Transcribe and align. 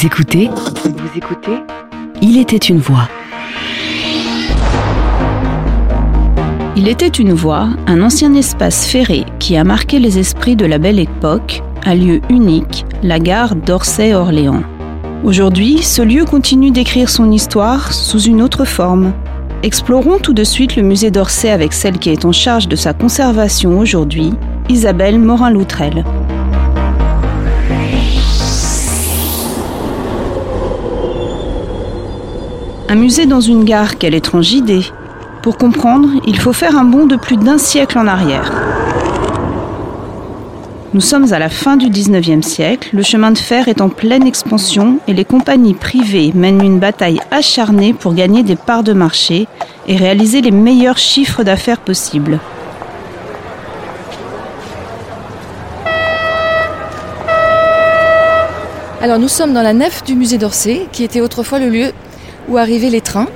Vous 0.00 0.06
écoutez 0.06 0.48
Vous 0.48 1.10
écoutez 1.14 1.62
Il 2.22 2.38
était 2.38 2.56
une 2.56 2.78
voix. 2.78 3.06
Il 6.74 6.88
était 6.88 7.08
une 7.08 7.34
voie, 7.34 7.68
un 7.86 8.00
ancien 8.00 8.32
espace 8.32 8.86
ferré 8.86 9.26
qui 9.38 9.58
a 9.58 9.64
marqué 9.64 9.98
les 9.98 10.18
esprits 10.18 10.56
de 10.56 10.64
la 10.64 10.78
belle 10.78 11.00
époque, 11.00 11.62
un 11.84 11.94
lieu 11.94 12.22
unique, 12.30 12.86
la 13.02 13.18
gare 13.18 13.54
d'Orsay-Orléans. 13.54 14.62
Aujourd'hui, 15.22 15.82
ce 15.82 16.00
lieu 16.00 16.24
continue 16.24 16.70
d'écrire 16.70 17.10
son 17.10 17.30
histoire 17.30 17.92
sous 17.92 18.22
une 18.22 18.40
autre 18.40 18.64
forme. 18.64 19.12
Explorons 19.62 20.18
tout 20.18 20.32
de 20.32 20.44
suite 20.44 20.76
le 20.76 20.82
musée 20.82 21.10
d'Orsay 21.10 21.50
avec 21.50 21.74
celle 21.74 21.98
qui 21.98 22.08
est 22.08 22.24
en 22.24 22.32
charge 22.32 22.68
de 22.68 22.76
sa 22.76 22.94
conservation 22.94 23.78
aujourd'hui, 23.78 24.32
Isabelle 24.70 25.18
Morin-Loutrel. 25.18 26.06
Un 32.90 32.96
musée 32.96 33.26
dans 33.26 33.40
une 33.40 33.62
gare, 33.62 33.98
quelle 33.98 34.16
étrange 34.16 34.50
idée 34.52 34.82
Pour 35.42 35.58
comprendre, 35.58 36.08
il 36.26 36.36
faut 36.36 36.52
faire 36.52 36.76
un 36.76 36.82
bond 36.82 37.06
de 37.06 37.14
plus 37.14 37.36
d'un 37.36 37.56
siècle 37.56 37.96
en 37.96 38.08
arrière. 38.08 38.52
Nous 40.92 41.00
sommes 41.00 41.32
à 41.32 41.38
la 41.38 41.48
fin 41.48 41.76
du 41.76 41.86
19e 41.86 42.42
siècle, 42.42 42.90
le 42.92 43.04
chemin 43.04 43.30
de 43.30 43.38
fer 43.38 43.68
est 43.68 43.80
en 43.80 43.90
pleine 43.90 44.26
expansion 44.26 44.98
et 45.06 45.14
les 45.14 45.24
compagnies 45.24 45.74
privées 45.74 46.32
mènent 46.34 46.64
une 46.64 46.80
bataille 46.80 47.20
acharnée 47.30 47.92
pour 47.92 48.12
gagner 48.12 48.42
des 48.42 48.56
parts 48.56 48.82
de 48.82 48.92
marché 48.92 49.46
et 49.86 49.94
réaliser 49.94 50.40
les 50.40 50.50
meilleurs 50.50 50.98
chiffres 50.98 51.44
d'affaires 51.44 51.78
possibles. 51.78 52.40
Alors 59.00 59.20
nous 59.20 59.28
sommes 59.28 59.54
dans 59.54 59.62
la 59.62 59.74
nef 59.74 60.02
du 60.02 60.16
musée 60.16 60.38
d'Orsay, 60.38 60.88
qui 60.90 61.04
était 61.04 61.20
autrefois 61.20 61.60
le 61.60 61.68
lieu 61.68 61.92
où 62.48 62.58
arrivaient 62.58 62.90
les 62.90 63.00
trains, 63.00 63.28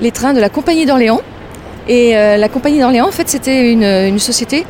les 0.00 0.10
trains 0.10 0.34
de 0.34 0.40
la 0.40 0.48
Compagnie 0.48 0.86
d'Orléans. 0.86 1.20
Et 1.88 2.16
euh, 2.16 2.36
la 2.36 2.48
Compagnie 2.48 2.78
d'Orléans, 2.78 3.08
en 3.08 3.12
fait, 3.12 3.28
c'était 3.28 3.72
une, 3.72 4.18
société 4.18 4.64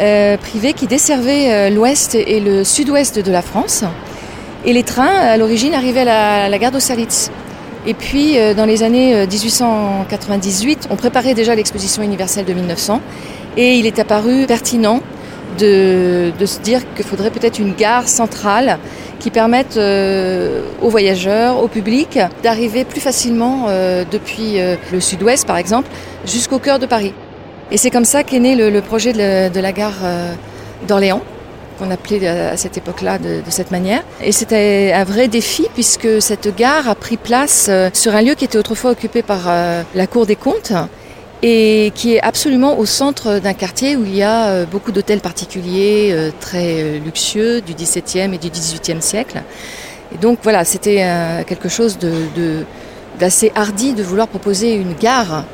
euh, 0.00 0.36
privée 0.36 0.72
qui 0.72 0.86
desservait 0.86 1.52
euh, 1.52 1.70
l'ouest 1.70 2.14
et 2.14 2.40
le 2.40 2.64
sud-ouest 2.64 3.18
de 3.18 3.32
la 3.32 3.42
France. 3.42 3.84
Et 4.64 4.72
les 4.72 4.84
trains, 4.84 5.14
à 5.14 5.36
l'origine, 5.36 5.74
arrivaient 5.74 6.06
à 6.08 6.48
la, 6.48 6.58
gare 6.58 6.70
d'Austerlitz. 6.70 7.30
Et 7.84 7.94
puis, 7.94 8.36
dans 8.56 8.64
les 8.64 8.84
années 8.84 9.26
1898, 9.26 10.86
on 10.90 10.94
préparait 10.94 11.34
déjà 11.34 11.56
l'exposition 11.56 12.04
universelle 12.04 12.44
de 12.44 12.52
1900. 12.52 13.00
Et 13.56 13.74
il 13.74 13.86
est 13.86 13.98
apparu 13.98 14.46
pertinent 14.46 15.00
de, 15.58 16.32
se 16.44 16.60
dire 16.60 16.80
qu'il 16.94 17.04
faudrait 17.04 17.30
peut-être 17.30 17.58
une 17.58 17.74
gare 17.74 18.08
centrale 18.08 18.78
qui 19.18 19.30
permettent 19.30 19.76
euh, 19.76 20.62
aux 20.80 20.88
voyageurs, 20.88 21.62
au 21.62 21.68
public, 21.68 22.18
d'arriver 22.42 22.84
plus 22.84 23.00
facilement 23.00 23.66
euh, 23.68 24.04
depuis 24.10 24.60
euh, 24.60 24.76
le 24.92 25.00
sud-ouest, 25.00 25.46
par 25.46 25.56
exemple, 25.56 25.88
jusqu'au 26.26 26.58
cœur 26.58 26.78
de 26.78 26.86
Paris. 26.86 27.14
Et 27.70 27.76
c'est 27.76 27.90
comme 27.90 28.04
ça 28.04 28.22
qu'est 28.24 28.40
né 28.40 28.54
le, 28.56 28.80
projet 28.80 29.12
de, 29.12 29.60
la 29.60 29.72
gare 29.72 29.94
d'Orléans 30.86 31.22
qu'on 31.78 31.90
appelait 31.90 32.26
à 32.28 32.56
cette 32.58 32.76
époque-là 32.76 33.18
de, 33.18 33.40
cette 33.48 33.70
manière. 33.70 34.02
Et 34.22 34.30
c'était 34.30 34.92
un 34.94 35.04
vrai 35.04 35.28
défi 35.28 35.66
puisque 35.72 36.20
cette 36.20 36.54
gare 36.54 36.86
a 36.86 36.94
pris 36.94 37.16
place 37.16 37.70
sur 37.94 38.14
un 38.14 38.20
lieu 38.20 38.34
qui 38.34 38.44
était 38.44 38.58
autrefois 38.58 38.90
occupé 38.90 39.22
par 39.22 39.50
la 39.94 40.06
Cour 40.06 40.26
des 40.26 40.36
comptes 40.36 40.74
et 41.42 41.92
qui 41.94 42.14
est 42.14 42.22
absolument 42.22 42.78
au 42.78 42.86
centre 42.86 43.40
d'un 43.40 43.52
quartier 43.52 43.96
où 43.96 44.04
il 44.04 44.14
y 44.14 44.22
a 44.22 44.46
euh, 44.46 44.64
beaucoup 44.64 44.92
d'hôtels 44.92 45.20
particuliers 45.20 46.10
euh, 46.12 46.30
très 46.40 46.82
euh, 46.82 46.98
luxueux 47.00 47.60
du 47.60 47.74
XVIIe 47.74 48.32
et 48.32 48.38
du 48.38 48.48
XVIIIe 48.48 49.02
siècle. 49.02 49.42
Et 50.14 50.18
donc 50.18 50.38
voilà, 50.42 50.64
c'était 50.64 51.06
quelque 51.46 51.70
chose 51.70 51.98
d'assez 53.18 53.50
hardi 53.54 53.94
de 53.94 54.02
vouloir 54.02 54.28
proposer 54.28 54.74
une 54.74 54.92
gare, 54.92 55.46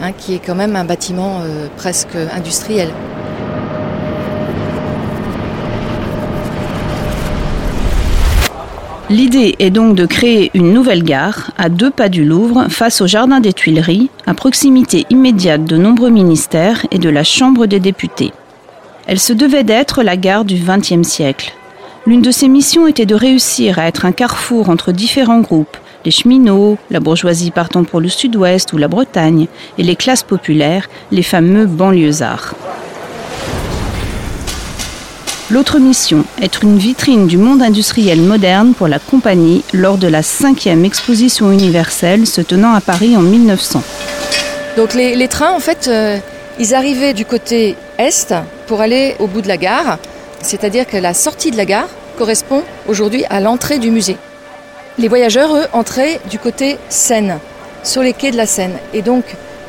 hein, 0.00 0.12
qui 0.12 0.36
est 0.36 0.38
quand 0.38 0.54
même 0.54 0.76
un 0.76 0.84
bâtiment 0.84 1.40
presque 1.76 2.14
industriel. 2.32 2.90
L'idée 9.10 9.54
est 9.58 9.68
donc 9.70 9.96
de 9.96 10.06
créer 10.06 10.50
une 10.54 10.72
nouvelle 10.72 11.02
gare 11.02 11.50
à 11.58 11.68
deux 11.68 11.90
pas 11.90 12.08
du 12.08 12.24
Louvre, 12.24 12.68
face 12.70 13.02
au 13.02 13.06
Jardin 13.06 13.40
des 13.40 13.52
Tuileries, 13.52 14.08
à 14.26 14.32
proximité 14.32 15.04
immédiate 15.10 15.64
de 15.66 15.76
nombreux 15.76 16.08
ministères 16.08 16.86
et 16.90 16.98
de 16.98 17.10
la 17.10 17.22
Chambre 17.22 17.66
des 17.66 17.80
députés. 17.80 18.32
Elle 19.06 19.20
se 19.20 19.34
devait 19.34 19.62
d'être 19.62 20.02
la 20.02 20.16
gare 20.16 20.46
du 20.46 20.54
XXe 20.54 21.06
siècle. 21.06 21.52
L'une 22.06 22.22
de 22.22 22.30
ses 22.30 22.48
missions 22.48 22.86
était 22.86 23.04
de 23.04 23.14
réussir 23.14 23.78
à 23.78 23.88
être 23.88 24.06
un 24.06 24.12
carrefour 24.12 24.70
entre 24.70 24.90
différents 24.90 25.40
groupes, 25.40 25.76
les 26.06 26.10
cheminots, 26.10 26.78
la 26.90 27.00
bourgeoisie 27.00 27.50
partant 27.50 27.84
pour 27.84 28.00
le 28.00 28.08
sud-ouest 28.08 28.72
ou 28.72 28.78
la 28.78 28.88
Bretagne, 28.88 29.48
et 29.76 29.82
les 29.82 29.96
classes 29.96 30.22
populaires, 30.22 30.88
les 31.12 31.22
fameux 31.22 31.66
banlieusards. 31.66 32.54
L'autre 35.50 35.78
mission, 35.78 36.24
être 36.40 36.64
une 36.64 36.78
vitrine 36.78 37.26
du 37.26 37.36
monde 37.36 37.60
industriel 37.60 38.22
moderne 38.22 38.72
pour 38.72 38.88
la 38.88 38.98
compagnie 38.98 39.62
lors 39.74 39.98
de 39.98 40.08
la 40.08 40.22
cinquième 40.22 40.86
exposition 40.86 41.52
universelle 41.52 42.26
se 42.26 42.40
tenant 42.40 42.72
à 42.72 42.80
Paris 42.80 43.14
en 43.14 43.20
1900. 43.20 43.82
Donc 44.78 44.94
les, 44.94 45.28
trains, 45.28 45.52
en 45.52 45.60
fait, 45.60 45.86
euh, 45.86 46.16
ils 46.58 46.74
arrivaient 46.74 47.12
du 47.12 47.26
côté 47.26 47.76
est 47.98 48.32
pour 48.66 48.80
aller 48.80 49.16
au 49.18 49.26
bout 49.26 49.42
de 49.42 49.48
la 49.48 49.58
gare, 49.58 49.98
c'est-à-dire 50.40 50.86
que 50.86 50.96
la 50.96 51.12
sortie 51.12 51.50
de 51.50 51.58
la 51.58 51.66
gare 51.66 51.88
correspond 52.16 52.62
aujourd'hui 52.88 53.26
à 53.28 53.40
l'entrée 53.40 53.78
du 53.78 53.90
musée. 53.90 54.16
Les 54.96 55.08
voyageurs, 55.08 55.54
eux, 55.54 55.66
entraient 55.74 56.20
du 56.30 56.38
côté 56.38 56.78
Seine, 56.88 57.38
sur 57.82 58.02
les 58.02 58.14
quais 58.14 58.30
de 58.30 58.38
la 58.38 58.46
Seine. 58.46 58.78
Et 58.94 59.02
donc, 59.02 59.24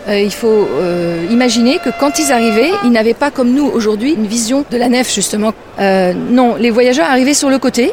euh, 0.07 0.19
il 0.19 0.33
faut 0.33 0.47
euh, 0.47 1.25
imaginer 1.31 1.79
que 1.79 1.89
quand 1.99 2.19
ils 2.19 2.31
arrivaient, 2.31 2.71
ils 2.83 2.91
n'avaient 2.91 3.15
pas 3.15 3.31
comme 3.31 3.51
nous 3.51 3.65
aujourd'hui 3.65 4.13
une 4.13 4.27
vision 4.27 4.63
de 4.69 4.77
la 4.77 4.87
nef 4.87 5.11
justement. 5.11 5.53
Euh, 5.79 6.13
non, 6.13 6.55
les 6.59 6.69
voyageurs 6.69 7.09
arrivaient 7.09 7.33
sur 7.33 7.49
le 7.49 7.57
côté. 7.57 7.91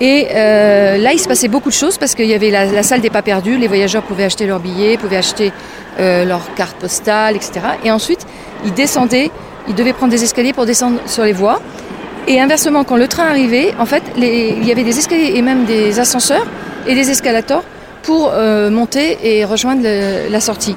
Et 0.00 0.26
là, 0.34 1.12
il 1.12 1.20
se 1.20 1.28
passait 1.28 1.46
beaucoup 1.46 1.68
de 1.68 1.74
choses 1.74 1.96
parce 1.96 2.16
qu'il 2.16 2.26
y 2.26 2.34
avait 2.34 2.50
la, 2.50 2.82
salle 2.82 3.00
des 3.00 3.10
pas 3.10 3.22
perdus. 3.22 3.56
Les 3.56 3.68
voyageurs 3.68 4.02
pouvaient 4.02 4.24
acheter 4.24 4.46
leurs 4.46 4.58
billets, 4.58 4.96
pouvaient 4.96 5.18
acheter 5.18 5.52
leurs 6.00 6.52
cartes 6.56 6.76
postales, 6.78 7.36
etc. 7.36 7.60
Et 7.84 7.90
ensuite, 7.92 8.26
ils 8.64 8.74
descendaient. 8.74 9.30
Ils 9.68 9.76
devaient 9.76 9.92
prendre 9.92 10.10
des 10.10 10.24
escaliers 10.24 10.52
pour 10.52 10.66
descendre 10.66 10.98
sur 11.06 11.22
les 11.22 11.32
voies. 11.32 11.60
Et 12.26 12.40
inversement, 12.40 12.82
quand 12.82 12.96
le 12.96 13.06
train 13.06 13.26
arrivait, 13.26 13.74
en 13.78 13.86
fait, 13.86 14.02
il 14.16 14.66
y 14.66 14.72
avait 14.72 14.82
des 14.82 14.98
escaliers 14.98 15.34
et 15.36 15.42
même 15.42 15.66
des 15.66 16.00
ascenseurs 16.00 16.46
et 16.88 16.96
des 16.96 17.08
escalators 17.08 17.62
pour 18.02 18.32
monter 18.72 19.18
et 19.22 19.44
rejoindre 19.44 19.86
la 20.28 20.40
sortie. 20.40 20.74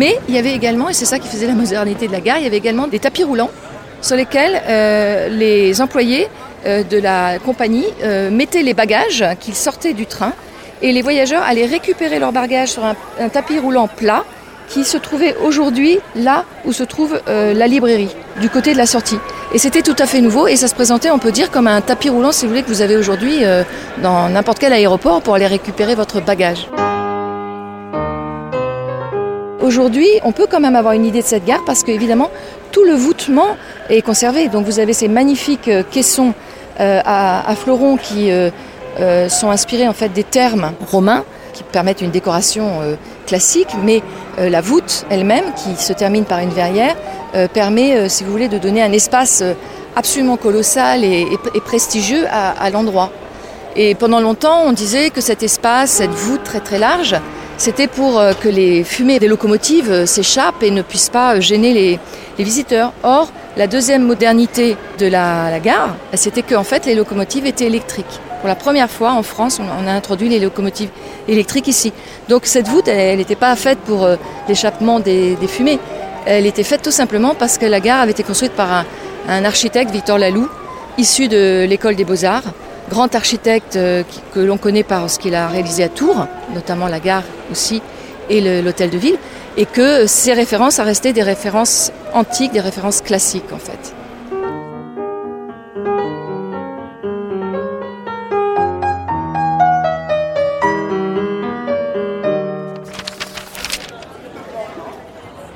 Mais 0.00 0.18
il 0.28 0.34
y 0.34 0.38
avait 0.38 0.54
également, 0.54 0.88
et 0.88 0.94
c'est 0.94 1.04
ça 1.04 1.18
qui 1.18 1.28
faisait 1.28 1.46
la 1.46 1.52
modernité 1.52 2.06
de 2.06 2.12
la 2.12 2.20
gare, 2.20 2.38
il 2.38 2.44
y 2.44 2.46
avait 2.46 2.56
également 2.56 2.86
des 2.86 2.98
tapis 2.98 3.22
roulants 3.22 3.50
sur 4.00 4.16
lesquels 4.16 4.62
euh, 4.66 5.28
les 5.28 5.82
employés 5.82 6.26
euh, 6.64 6.82
de 6.82 6.96
la 6.96 7.38
compagnie 7.38 7.84
euh, 8.02 8.30
mettaient 8.30 8.62
les 8.62 8.72
bagages 8.72 9.22
qu'ils 9.40 9.54
sortaient 9.54 9.92
du 9.92 10.06
train 10.06 10.32
et 10.80 10.92
les 10.92 11.02
voyageurs 11.02 11.42
allaient 11.42 11.66
récupérer 11.66 12.18
leurs 12.18 12.32
bagages 12.32 12.70
sur 12.70 12.82
un, 12.82 13.28
tapis 13.28 13.58
roulant 13.58 13.88
plat 13.88 14.24
qui 14.70 14.84
se 14.84 14.96
trouvait 14.96 15.36
aujourd'hui 15.36 15.98
là 16.16 16.46
où 16.64 16.72
se 16.72 16.84
trouve 16.84 17.20
la 17.26 17.66
librairie, 17.66 18.14
du 18.40 18.48
côté 18.48 18.72
de 18.72 18.78
la 18.78 18.86
sortie. 18.86 19.18
Et 19.52 19.58
c'était 19.58 19.82
tout 19.82 19.96
à 19.98 20.06
fait 20.06 20.22
nouveau 20.22 20.46
et 20.46 20.56
ça 20.56 20.68
se 20.68 20.74
présentait, 20.74 21.10
on 21.10 21.18
peut 21.18 21.32
dire, 21.32 21.50
comme 21.50 21.66
un 21.66 21.82
tapis 21.82 22.08
roulant, 22.08 22.32
si 22.32 22.46
vous 22.46 22.52
voulez, 22.52 22.62
que 22.62 22.68
vous 22.68 22.80
avez 22.80 22.96
aujourd'hui 22.96 23.40
dans 24.00 24.28
n'importe 24.28 24.60
quel 24.60 24.72
aéroport 24.72 25.22
pour 25.22 25.34
aller 25.34 25.48
récupérer 25.48 25.96
votre 25.96 26.20
bagage. 26.22 26.68
Aujourd'hui, 29.70 30.08
on 30.24 30.32
peut 30.32 30.48
quand 30.50 30.58
même 30.58 30.74
avoir 30.74 30.94
une 30.94 31.04
idée 31.04 31.22
de 31.22 31.26
cette 31.26 31.44
gare 31.44 31.62
parce 31.64 31.84
qu'évidemment, 31.84 32.28
tout 32.72 32.82
le 32.82 32.94
voûtement 32.94 33.56
est 33.88 34.02
conservé. 34.02 34.48
Donc 34.48 34.66
vous 34.66 34.80
avez 34.80 34.92
ces 34.92 35.06
magnifiques 35.06 35.68
euh, 35.68 35.84
caissons 35.88 36.34
euh, 36.80 37.00
à, 37.04 37.54
fleurons 37.54 37.96
qui 37.96 38.32
euh, 38.32 38.50
sont 39.28 39.48
inspirés 39.48 39.86
en 39.86 39.92
fait 39.92 40.08
des 40.08 40.24
termes 40.24 40.72
romains 40.90 41.22
qui 41.52 41.62
permettent 41.62 42.00
une 42.00 42.10
décoration 42.10 42.80
classique, 43.28 43.68
mais 43.84 44.02
la 44.38 44.60
voûte 44.60 45.06
elle-même, 45.08 45.44
qui 45.54 45.80
se 45.80 45.92
termine 45.92 46.24
par 46.24 46.40
une 46.40 46.50
verrière, 46.50 46.96
permet, 47.52 48.08
si 48.08 48.24
vous 48.24 48.30
voulez, 48.30 48.48
de 48.48 48.58
donner 48.58 48.82
un 48.82 48.92
espace 48.92 49.42
absolument 49.94 50.36
colossal 50.36 51.04
et, 51.04 51.26
prestigieux 51.64 52.24
à 52.30 52.70
l'endroit. 52.70 53.10
Et 53.76 53.94
pendant 53.94 54.20
longtemps, 54.20 54.62
on 54.64 54.72
disait 54.72 55.10
que 55.10 55.20
cet 55.20 55.42
espace, 55.42 55.90
cette 55.90 56.10
voûte 56.10 56.42
très 56.44 56.60
très 56.60 56.78
large, 56.78 57.16
c'était 57.60 57.88
pour 57.88 58.18
euh, 58.18 58.32
que 58.32 58.48
les 58.48 58.84
fumées 58.84 59.18
des 59.18 59.28
locomotives 59.28 59.90
euh, 59.92 60.06
s'échappent 60.06 60.62
et 60.62 60.70
ne 60.70 60.80
puissent 60.80 61.10
pas 61.10 61.34
euh, 61.34 61.40
gêner 61.42 61.74
les, 61.74 62.00
visiteurs. 62.42 62.94
Or, 63.02 63.30
la 63.58 63.66
deuxième 63.66 64.02
modernité 64.02 64.78
de 64.98 65.04
la, 65.04 65.60
gare, 65.60 65.94
c'était 66.14 66.40
qu'en 66.40 66.64
fait 66.64 66.86
les 66.86 66.94
locomotives 66.94 67.44
étaient 67.44 67.66
électriques. 67.66 68.18
Pour 68.40 68.48
la 68.48 68.54
première 68.54 68.88
fois 68.88 69.12
en 69.12 69.22
France, 69.22 69.60
on, 69.60 69.86
a 69.86 69.92
introduit 69.92 70.30
les 70.30 70.40
locomotives 70.40 70.88
électriques 71.28 71.68
ici. 71.68 71.92
Donc 72.30 72.46
cette 72.46 72.66
voûte, 72.66 72.88
elle 72.88 73.18
n'était 73.18 73.34
pas 73.34 73.54
faite 73.56 73.78
pour 73.80 74.08
l'échappement 74.48 75.00
des, 75.00 75.36
fumées. 75.48 75.78
Elle 76.24 76.46
était 76.46 76.62
faite 76.62 76.80
tout 76.80 76.90
simplement 76.90 77.34
parce 77.34 77.58
que 77.58 77.66
la 77.66 77.80
gare 77.80 78.00
avait 78.00 78.12
été 78.12 78.22
construite 78.22 78.52
par 78.52 78.86
un 79.28 79.44
architecte, 79.44 79.90
Victor 79.90 80.16
Laloux, 80.16 80.48
issu 80.96 81.28
de 81.28 81.66
l'école 81.68 81.94
des 81.94 82.06
beaux-arts, 82.06 82.54
grand 82.90 83.14
architecte 83.14 83.76
euh, 83.76 84.02
que 84.34 84.40
l'on 84.40 84.58
connaît 84.58 84.82
par 84.82 85.08
ce 85.08 85.18
qu'il 85.18 85.34
a 85.34 85.48
réalisé 85.48 85.84
à 85.84 85.88
Tours, 85.88 86.26
notamment 86.52 86.88
la 86.88 87.00
gare 87.00 87.22
aussi 87.50 87.80
et 88.28 88.62
l'hôtel 88.62 88.90
de 88.90 88.98
ville, 88.98 89.16
et 89.56 89.64
que 89.66 90.06
ces 90.06 90.32
références 90.32 90.78
a 90.78 90.84
resté 90.84 91.12
des 91.12 91.22
références 91.22 91.90
antiques, 92.12 92.52
des 92.52 92.60
références 92.60 93.00
classiques 93.00 93.52
en 93.52 93.58
fait. 93.58 93.94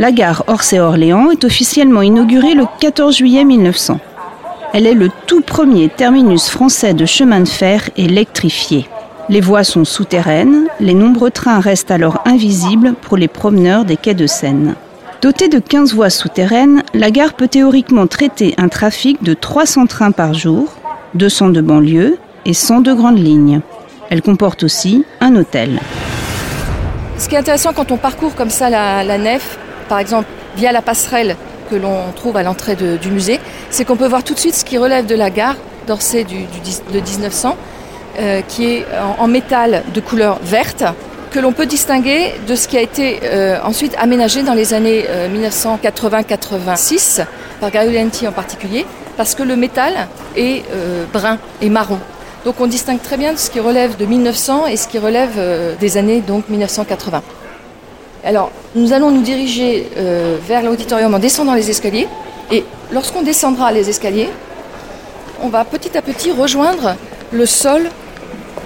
La 0.00 0.10
gare 0.10 0.42
Orsay-Orléans 0.48 1.30
est 1.30 1.44
officiellement 1.44 2.02
inaugurée 2.02 2.54
le 2.54 2.64
14 2.80 3.16
juillet 3.16 3.44
1900. 3.44 4.00
Elle 4.76 4.88
est 4.88 4.94
le 4.94 5.08
tout 5.28 5.40
premier 5.40 5.88
terminus 5.88 6.48
français 6.48 6.94
de 6.94 7.06
chemin 7.06 7.38
de 7.38 7.48
fer 7.48 7.90
électrifié. 7.96 8.88
Les 9.28 9.40
voies 9.40 9.62
sont 9.62 9.84
souterraines, 9.84 10.66
les 10.80 10.94
nombreux 10.94 11.30
trains 11.30 11.60
restent 11.60 11.92
alors 11.92 12.20
invisibles 12.24 12.94
pour 12.94 13.16
les 13.16 13.28
promeneurs 13.28 13.84
des 13.84 13.96
quais 13.96 14.14
de 14.14 14.26
Seine. 14.26 14.74
Dotée 15.22 15.48
de 15.48 15.60
15 15.60 15.94
voies 15.94 16.10
souterraines, 16.10 16.82
la 16.92 17.12
gare 17.12 17.34
peut 17.34 17.46
théoriquement 17.46 18.08
traiter 18.08 18.52
un 18.58 18.66
trafic 18.66 19.22
de 19.22 19.32
300 19.32 19.86
trains 19.86 20.10
par 20.10 20.34
jour, 20.34 20.66
200 21.14 21.50
de 21.50 21.60
banlieue 21.60 22.18
et 22.44 22.52
100 22.52 22.80
de 22.80 22.92
grandes 22.94 23.24
lignes. 23.24 23.60
Elle 24.10 24.22
comporte 24.22 24.64
aussi 24.64 25.04
un 25.20 25.36
hôtel. 25.36 25.78
Ce 27.16 27.28
qui 27.28 27.36
est 27.36 27.38
intéressant 27.38 27.72
quand 27.74 27.92
on 27.92 27.96
parcourt 27.96 28.34
comme 28.34 28.50
ça 28.50 28.70
la, 28.70 29.04
la 29.04 29.18
nef, 29.18 29.56
par 29.88 30.00
exemple 30.00 30.26
via 30.56 30.72
la 30.72 30.82
passerelle 30.82 31.36
que 31.70 31.76
l'on 31.76 32.12
trouve 32.14 32.36
à 32.36 32.42
l'entrée 32.42 32.76
du 32.76 33.10
musée, 33.10 33.40
c'est 33.74 33.84
qu'on 33.84 33.96
peut 33.96 34.06
voir 34.06 34.22
tout 34.22 34.34
de 34.34 34.38
suite 34.38 34.54
ce 34.54 34.64
qui 34.64 34.78
relève 34.78 35.04
de 35.04 35.16
la 35.16 35.30
gare 35.30 35.56
d'Orsay 35.88 36.22
de 36.22 37.00
1900, 37.00 37.56
euh, 38.20 38.40
qui 38.46 38.66
est 38.66 38.86
en, 39.18 39.26
métal 39.26 39.82
de 39.92 40.00
couleur 40.00 40.38
verte, 40.44 40.84
que 41.32 41.40
l'on 41.40 41.50
peut 41.50 41.66
distinguer 41.66 42.34
de 42.46 42.54
ce 42.54 42.68
qui 42.68 42.76
a 42.76 42.80
été 42.80 43.18
euh, 43.24 43.58
ensuite 43.64 43.96
aménagé 43.98 44.44
dans 44.44 44.54
les 44.54 44.74
années 44.74 45.04
1980-86, 45.34 47.20
euh, 47.20 47.24
par 47.60 47.72
Gariolenti 47.72 48.28
en 48.28 48.32
particulier, 48.32 48.86
parce 49.16 49.34
que 49.34 49.42
le 49.42 49.56
métal 49.56 50.06
est 50.36 50.62
brun 51.12 51.38
et 51.60 51.68
marron. 51.68 51.98
Donc 52.44 52.60
on 52.60 52.68
distingue 52.68 53.02
très 53.02 53.16
bien 53.16 53.36
ce 53.36 53.50
qui 53.50 53.58
relève 53.58 53.96
de 53.96 54.06
1900 54.06 54.68
et 54.68 54.76
ce 54.76 54.86
qui 54.86 55.00
relève 55.00 55.76
des 55.80 55.96
années 55.96 56.20
donc 56.20 56.48
1980. 56.48 57.22
Alors, 58.24 58.52
nous 58.76 58.92
allons 58.92 59.10
nous 59.10 59.22
diriger 59.22 59.88
vers 60.46 60.62
l'auditorium 60.62 61.14
en 61.14 61.18
descendant 61.18 61.54
les 61.54 61.70
escaliers. 61.70 62.08
Et 62.50 62.64
lorsqu'on 62.92 63.22
descendra 63.22 63.72
les 63.72 63.88
escaliers, 63.88 64.28
on 65.42 65.48
va 65.48 65.64
petit 65.64 65.96
à 65.96 66.02
petit 66.02 66.30
rejoindre 66.30 66.94
le 67.32 67.46
sol 67.46 67.88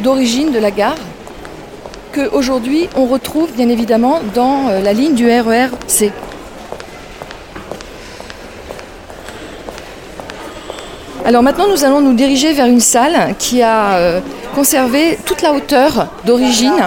d'origine 0.02 0.52
de 0.52 0.58
la 0.58 0.70
gare 0.70 0.96
que 2.12 2.28
aujourd'hui 2.32 2.88
on 2.96 3.06
retrouve 3.06 3.50
bien 3.52 3.68
évidemment 3.68 4.20
dans 4.34 4.68
euh, 4.68 4.80
la 4.80 4.92
ligne 4.92 5.14
du 5.14 5.28
RER 5.28 5.68
C. 5.86 6.12
Alors 11.24 11.42
maintenant 11.42 11.68
nous 11.68 11.84
allons 11.84 12.00
nous 12.00 12.14
diriger 12.14 12.52
vers 12.52 12.66
une 12.66 12.80
salle 12.80 13.34
qui 13.38 13.62
a 13.62 13.96
euh, 13.96 14.20
conservé 14.54 15.18
toute 15.26 15.42
la 15.42 15.52
hauteur 15.52 16.08
d'origine 16.24 16.82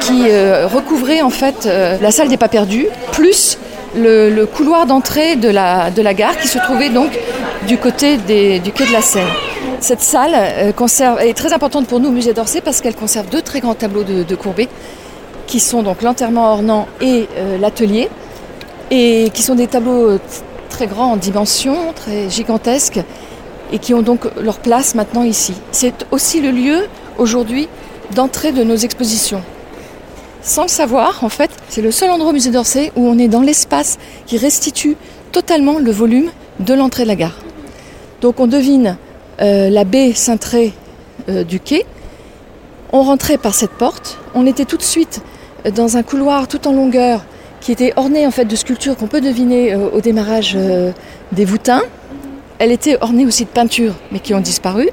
qui 0.00 0.26
euh, 0.28 0.66
recouvrait 0.66 1.22
en 1.22 1.30
fait 1.30 1.66
la 1.66 2.10
salle 2.10 2.28
des 2.28 2.36
pas 2.36 2.48
perdus, 2.48 2.86
plus 3.12 3.58
le, 3.96 4.44
couloir 4.44 4.86
d'entrée 4.86 5.36
de 5.36 5.48
la, 5.48 6.14
gare 6.14 6.36
qui 6.38 6.48
se 6.48 6.58
trouvait 6.58 6.90
donc 6.90 7.18
du 7.66 7.78
côté 7.78 8.16
du 8.16 8.72
quai 8.72 8.86
de 8.86 8.92
la 8.92 9.02
Seine. 9.02 9.26
Cette 9.80 10.00
salle 10.00 10.32
euh, 10.34 10.72
conserve, 10.72 11.20
est 11.20 11.34
très 11.34 11.52
importante 11.52 11.86
pour 11.86 12.00
nous 12.00 12.08
au 12.08 12.12
musée 12.12 12.34
d'Orsay 12.34 12.60
parce 12.60 12.80
qu'elle 12.80 12.94
conserve 12.94 13.28
deux 13.30 13.40
très 13.40 13.60
grands 13.60 13.74
tableaux 13.74 14.04
de, 14.04 14.34
Courbet 14.34 14.68
qui 15.46 15.58
sont 15.58 15.82
donc 15.82 16.02
l'enterrement 16.02 16.52
ornant 16.52 16.86
et 17.00 17.26
l'atelier 17.58 18.08
et 18.90 19.30
qui 19.32 19.42
sont 19.42 19.54
des 19.54 19.66
tableaux 19.66 20.18
très 20.68 20.86
grands 20.86 21.12
en 21.12 21.16
dimension, 21.16 21.92
très 21.94 22.30
gigantesques 22.30 23.00
et 23.72 23.78
qui 23.78 23.94
ont 23.94 24.02
donc 24.02 24.26
leur 24.40 24.58
place 24.58 24.94
maintenant 24.94 25.22
ici. 25.22 25.54
C'est 25.72 26.06
aussi 26.10 26.40
le 26.40 26.50
lieu 26.50 26.86
aujourd'hui 27.18 27.68
d'entrée 28.14 28.52
de 28.52 28.64
nos 28.64 28.76
expositions. 28.76 29.42
Sans 30.42 30.62
le 30.62 30.68
savoir, 30.68 31.22
en 31.22 31.28
fait, 31.28 31.50
c'est 31.68 31.82
le 31.82 31.90
seul 31.90 32.10
endroit 32.10 32.30
au 32.30 32.32
musée 32.32 32.50
d'Orsay 32.50 32.92
où 32.96 33.06
on 33.06 33.18
est 33.18 33.28
dans 33.28 33.42
l'espace 33.42 33.98
qui 34.26 34.38
restitue 34.38 34.96
totalement 35.32 35.78
le 35.78 35.90
volume 35.90 36.30
de 36.60 36.72
l'entrée 36.72 37.02
de 37.02 37.08
la 37.08 37.14
gare. 37.14 37.38
Donc 38.20 38.40
on 38.40 38.46
devine 38.46 38.96
euh, 39.40 39.68
la 39.68 39.84
baie 39.84 40.12
cintrée 40.14 40.72
euh, 41.28 41.44
du 41.44 41.60
quai. 41.60 41.84
On 42.92 43.02
rentrait 43.02 43.38
par 43.38 43.54
cette 43.54 43.72
porte. 43.72 44.18
On 44.34 44.46
était 44.46 44.64
tout 44.64 44.78
de 44.78 44.82
suite 44.82 45.22
euh, 45.66 45.70
dans 45.70 45.98
un 45.98 46.02
couloir 46.02 46.48
tout 46.48 46.66
en 46.66 46.72
longueur 46.72 47.24
qui 47.60 47.72
était 47.72 47.92
orné 47.96 48.26
en 48.26 48.30
fait 48.30 48.46
de 48.46 48.56
sculptures 48.56 48.96
qu'on 48.96 49.06
peut 49.06 49.20
deviner 49.20 49.74
au 49.76 50.00
démarrage 50.00 50.56
des 51.30 51.44
voûtins. 51.44 51.82
Elle 52.58 52.72
était 52.72 52.96
ornée 53.02 53.26
aussi 53.26 53.44
de 53.44 53.50
peintures, 53.50 53.92
mais 54.10 54.18
qui 54.18 54.32
ont 54.32 54.40
disparu. 54.40 54.88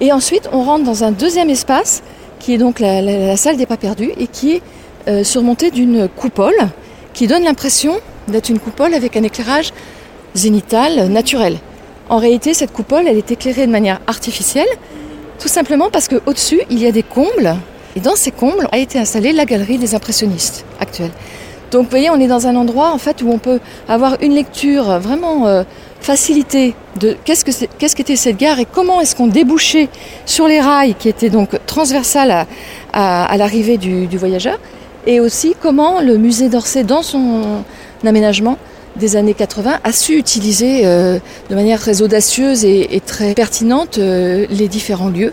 Et 0.00 0.12
ensuite, 0.12 0.48
on 0.52 0.62
rentre 0.62 0.84
dans 0.84 1.02
un 1.02 1.10
deuxième 1.10 1.50
espace 1.50 2.04
qui 2.38 2.54
est 2.54 2.58
donc 2.58 2.80
la, 2.80 3.36
salle 3.36 3.56
des 3.56 3.66
pas 3.66 3.76
perdus 3.76 4.10
et 4.18 4.26
qui 4.26 4.54
est 4.54 4.62
euh, 5.08 5.24
surmontée 5.24 5.70
d'une 5.70 6.08
coupole 6.08 6.54
qui 7.14 7.26
donne 7.26 7.44
l'impression 7.44 8.00
d'être 8.28 8.48
une 8.48 8.58
coupole 8.58 8.94
avec 8.94 9.16
un 9.16 9.22
éclairage 9.22 9.72
zénital 10.34 11.08
naturel. 11.08 11.58
En 12.08 12.18
réalité, 12.18 12.54
cette 12.54 12.72
coupole, 12.72 13.06
elle 13.06 13.16
est 13.16 13.30
éclairée 13.30 13.66
de 13.66 13.72
manière 13.72 14.00
artificielle, 14.06 14.68
tout 15.38 15.48
simplement 15.48 15.90
parce 15.90 16.08
qu'au-dessus, 16.08 16.60
il 16.70 16.78
y 16.78 16.86
a 16.86 16.92
des 16.92 17.02
combles, 17.02 17.56
et 17.96 18.00
dans 18.00 18.16
ces 18.16 18.30
combles 18.30 18.68
a 18.72 18.78
été 18.78 18.98
installée 18.98 19.32
la 19.32 19.44
galerie 19.44 19.78
des 19.78 19.94
impressionnistes 19.94 20.64
actuels. 20.80 21.10
Donc 21.70 21.84
vous 21.84 21.90
voyez, 21.90 22.08
on 22.08 22.18
est 22.18 22.26
dans 22.28 22.46
un 22.46 22.56
endroit 22.56 22.92
en 22.92 22.98
fait 22.98 23.22
où 23.22 23.30
on 23.30 23.38
peut 23.38 23.60
avoir 23.88 24.16
une 24.22 24.34
lecture 24.34 24.98
vraiment 24.98 25.46
euh, 25.46 25.64
facilitée 26.00 26.74
de 27.00 27.16
qu'est-ce 27.24 27.44
que 27.44 27.66
qu'est-ce 27.78 27.96
qu'était 27.96 28.16
cette 28.16 28.36
gare 28.36 28.58
et 28.58 28.66
comment 28.66 29.00
est-ce 29.00 29.14
qu'on 29.14 29.26
débouchait 29.26 29.88
sur 30.26 30.46
les 30.46 30.60
rails 30.60 30.94
qui 30.94 31.08
étaient 31.08 31.30
donc 31.30 31.50
transversales 31.66 32.46
à, 32.92 33.36
l'arrivée 33.36 33.76
du, 33.78 34.06
voyageur 34.16 34.58
et 35.06 35.20
aussi 35.20 35.54
comment 35.60 36.00
le 36.00 36.16
musée 36.16 36.48
d'Orsay 36.48 36.84
dans 36.84 37.02
son 37.02 37.62
aménagement 38.04 38.58
des 38.96 39.16
années 39.16 39.34
80 39.34 39.78
a 39.84 39.92
su 39.92 40.14
utiliser 40.14 40.84
euh, 40.84 41.18
de 41.50 41.54
manière 41.54 41.78
très 41.78 42.02
audacieuse 42.02 42.64
et, 42.64 43.00
très 43.06 43.34
pertinente 43.34 43.98
euh, 43.98 44.46
les 44.50 44.66
différents 44.66 45.08
lieux. 45.08 45.32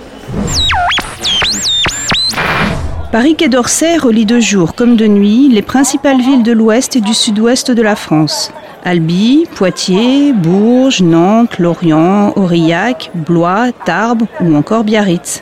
Paris 3.11 3.35
Quai 3.35 3.47
d'Orsay 3.47 3.97
relie 3.97 4.25
de 4.25 4.39
jour 4.39 4.75
comme 4.75 4.97
de 4.97 5.07
nuit 5.07 5.49
les 5.49 5.61
principales 5.61 6.19
villes 6.19 6.43
de 6.43 6.51
l'ouest 6.51 6.95
et 6.95 7.01
du 7.01 7.13
sud-ouest 7.13 7.71
de 7.71 7.81
la 7.81 7.95
France. 7.95 8.51
Albi, 8.87 9.47
Poitiers, 9.55 10.31
Bourges, 10.31 11.01
Nantes, 11.01 11.57
Lorient, 11.57 12.33
Aurillac, 12.35 13.09
Blois, 13.15 13.71
Tarbes 13.83 14.27
ou 14.41 14.55
encore 14.55 14.83
Biarritz. 14.83 15.41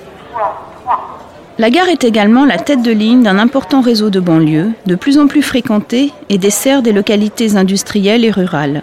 La 1.58 1.70
gare 1.70 1.90
est 1.90 2.06
également 2.06 2.46
la 2.46 2.58
tête 2.58 2.82
de 2.82 2.92
ligne 2.92 3.22
d'un 3.22 3.38
important 3.38 3.82
réseau 3.82 4.10
de 4.10 4.22
banlieues, 4.22 4.72
de 4.86 4.96
plus 4.96 5.20
en 5.20 5.28
plus 5.28 5.42
fréquenté 5.42 6.14
et 6.30 6.38
dessert 6.38 6.82
des 6.82 6.94
localités 6.94 7.58
industrielles 7.58 8.24
et 8.24 8.32
rurales. 8.32 8.82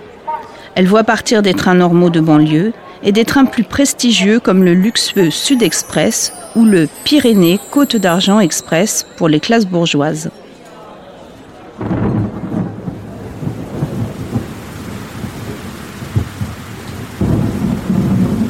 Elle 0.74 0.86
voit 0.86 1.04
partir 1.04 1.40
des 1.40 1.54
trains 1.54 1.74
normaux 1.74 2.10
de 2.10 2.20
banlieue 2.20 2.74
et 3.02 3.12
des 3.12 3.24
trains 3.24 3.46
plus 3.46 3.64
prestigieux 3.64 4.40
comme 4.40 4.62
le 4.62 4.74
luxueux 4.74 5.30
Sud 5.30 5.62
Express 5.62 6.34
ou 6.54 6.66
le 6.66 6.86
Pyrénées 7.04 7.58
Côte 7.70 7.96
d'Argent 7.96 8.40
Express 8.40 9.06
pour 9.16 9.30
les 9.30 9.40
classes 9.40 9.66
bourgeoises. 9.66 10.30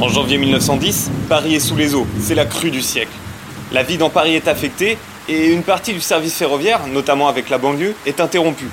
En 0.00 0.08
janvier 0.08 0.38
1910, 0.38 1.10
Paris 1.28 1.56
est 1.56 1.60
sous 1.60 1.76
les 1.76 1.94
eaux, 1.94 2.06
c'est 2.18 2.34
la 2.34 2.46
crue 2.46 2.70
du 2.70 2.80
siècle. 2.80 3.12
La 3.70 3.82
vie 3.82 3.98
dans 3.98 4.08
Paris 4.08 4.34
est 4.34 4.48
affectée 4.48 4.96
et 5.28 5.48
une 5.48 5.62
partie 5.62 5.92
du 5.92 6.00
service 6.00 6.36
ferroviaire, 6.36 6.86
notamment 6.86 7.28
avec 7.28 7.50
la 7.50 7.58
banlieue, 7.58 7.94
est 8.06 8.18
interrompue. 8.18 8.70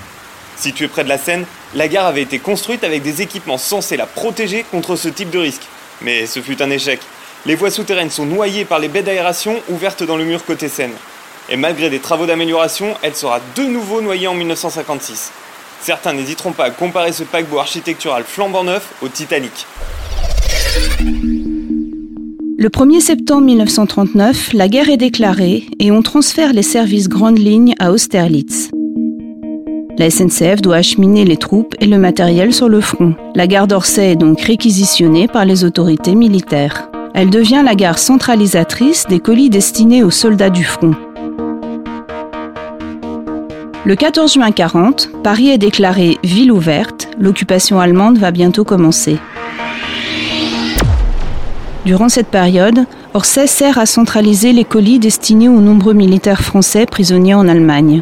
Située 0.55 0.87
près 0.87 1.03
de 1.03 1.09
la 1.09 1.17
Seine, 1.17 1.45
la 1.75 1.89
gare 1.89 2.05
avait 2.05 2.21
été 2.21 2.39
construite 2.39 2.85
avec 2.85 3.03
des 3.03 3.21
équipements 3.21 3.57
censés 3.57 3.97
la 3.97 4.05
protéger 4.05 4.63
contre 4.71 4.95
ce 4.95 5.09
type 5.09 5.29
de 5.29 5.39
risque. 5.39 5.63
Mais 6.01 6.27
ce 6.27 6.39
fut 6.39 6.61
un 6.61 6.69
échec. 6.69 7.01
Les 7.45 7.55
voies 7.55 7.71
souterraines 7.71 8.09
sont 8.09 8.25
noyées 8.25 8.63
par 8.63 8.79
les 8.79 8.87
baies 8.87 9.03
d'aération 9.03 9.61
ouvertes 9.67 10.03
dans 10.03 10.15
le 10.15 10.23
mur 10.23 10.45
côté 10.45 10.69
Seine. 10.69 10.93
Et 11.49 11.57
malgré 11.57 11.89
des 11.89 11.99
travaux 11.99 12.25
d'amélioration, 12.25 12.95
elle 13.01 13.15
sera 13.15 13.41
de 13.57 13.63
nouveau 13.63 13.99
noyée 13.99 14.27
en 14.27 14.33
1956. 14.33 15.33
Certains 15.81 16.13
n'hésiteront 16.13 16.53
pas 16.53 16.63
à 16.63 16.69
comparer 16.69 17.11
ce 17.11 17.23
paquebot 17.23 17.59
architectural 17.59 18.23
flambant 18.25 18.63
neuf 18.63 18.93
au 19.01 19.09
Titanic. 19.09 19.67
Le 22.59 22.69
1er 22.69 23.01
septembre 23.01 23.43
1939, 23.43 24.53
la 24.53 24.67
guerre 24.67 24.89
est 24.89 24.97
déclarée 24.97 25.65
et 25.77 25.91
on 25.91 26.01
transfère 26.01 26.53
les 26.53 26.63
services 26.63 27.07
grandes 27.07 27.37
lignes 27.37 27.75
à 27.77 27.91
Austerlitz. 27.91 28.71
La 29.99 30.09
SNCF 30.09 30.63
doit 30.63 30.77
acheminer 30.77 31.23
les 31.23 31.37
troupes 31.37 31.75
et 31.79 31.85
le 31.85 31.99
matériel 31.99 32.55
sur 32.55 32.67
le 32.67 32.81
front. 32.81 33.13
La 33.35 33.45
gare 33.45 33.67
d'Orsay 33.67 34.13
est 34.13 34.15
donc 34.15 34.41
réquisitionnée 34.41 35.27
par 35.27 35.45
les 35.45 35.65
autorités 35.65 36.15
militaires. 36.15 36.89
Elle 37.13 37.29
devient 37.29 37.61
la 37.63 37.75
gare 37.75 37.99
centralisatrice 37.99 39.05
des 39.05 39.19
colis 39.19 39.51
destinés 39.51 40.03
aux 40.03 40.09
soldats 40.09 40.49
du 40.49 40.63
front. 40.63 40.95
Le 43.85 43.95
14 43.95 44.33
juin 44.33 44.51
40, 44.51 45.11
Paris 45.23 45.49
est 45.49 45.59
déclarée 45.59 46.17
ville 46.23 46.51
ouverte. 46.51 47.07
L'occupation 47.19 47.79
allemande 47.79 48.17
va 48.17 48.31
bientôt 48.31 48.63
commencer. 48.63 49.19
Durant 51.87 52.09
cette 52.09 52.27
période, 52.27 52.83
Orsay 53.13 53.47
sert 53.47 53.77
à 53.77 53.85
centraliser 53.85 54.51
les 54.51 54.65
colis 54.65 54.99
destinés 54.99 55.47
aux 55.47 55.61
nombreux 55.61 55.93
militaires 55.93 56.41
français 56.41 56.85
prisonniers 56.85 57.33
en 57.33 57.47
Allemagne. 57.47 58.01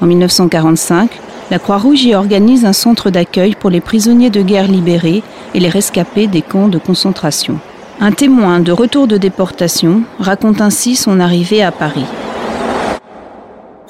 En 0.00 0.06
1945, 0.06 1.08
la 1.52 1.60
Croix-Rouge 1.60 2.02
y 2.02 2.16
organise 2.16 2.64
un 2.64 2.72
centre 2.72 3.08
d'accueil 3.08 3.54
pour 3.54 3.70
les 3.70 3.80
prisonniers 3.80 4.30
de 4.30 4.42
guerre 4.42 4.66
libérés 4.66 5.22
et 5.54 5.60
les 5.60 5.68
rescapés 5.68 6.26
des 6.26 6.42
camps 6.42 6.66
de 6.66 6.78
concentration. 6.78 7.60
Un 8.00 8.10
témoin 8.10 8.58
de 8.58 8.72
retour 8.72 9.06
de 9.06 9.16
déportation 9.16 10.02
raconte 10.18 10.60
ainsi 10.60 10.96
son 10.96 11.20
arrivée 11.20 11.62
à 11.62 11.70
Paris. 11.70 12.06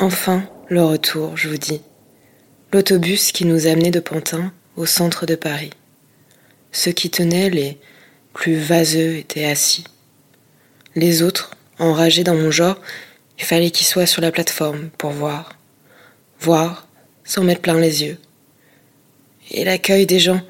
Enfin, 0.00 0.42
le 0.68 0.84
retour, 0.84 1.38
je 1.38 1.48
vous 1.48 1.56
dis. 1.56 1.80
L'autobus 2.74 3.32
qui 3.32 3.46
nous 3.46 3.66
amenait 3.66 3.90
de 3.90 4.00
Pantin 4.00 4.52
au 4.76 4.84
centre 4.84 5.24
de 5.24 5.34
Paris. 5.34 5.70
Ceux 6.72 6.92
qui 6.92 7.08
tenaient 7.08 7.48
les 7.48 7.78
plus 8.32 8.56
vaseux 8.56 9.16
étaient 9.16 9.44
assis. 9.44 9.84
Les 10.96 11.22
autres, 11.22 11.50
enragés 11.78 12.24
dans 12.24 12.34
mon 12.34 12.50
genre, 12.50 12.80
il 13.38 13.44
fallait 13.44 13.70
qu'ils 13.70 13.86
soient 13.86 14.06
sur 14.06 14.22
la 14.22 14.32
plateforme 14.32 14.90
pour 14.98 15.10
voir. 15.10 15.56
Voir 16.40 16.86
sans 17.24 17.44
mettre 17.44 17.62
plein 17.62 17.78
les 17.78 18.02
yeux. 18.02 18.18
Et 19.50 19.64
l'accueil 19.64 20.06
des 20.06 20.18
gens, 20.18 20.40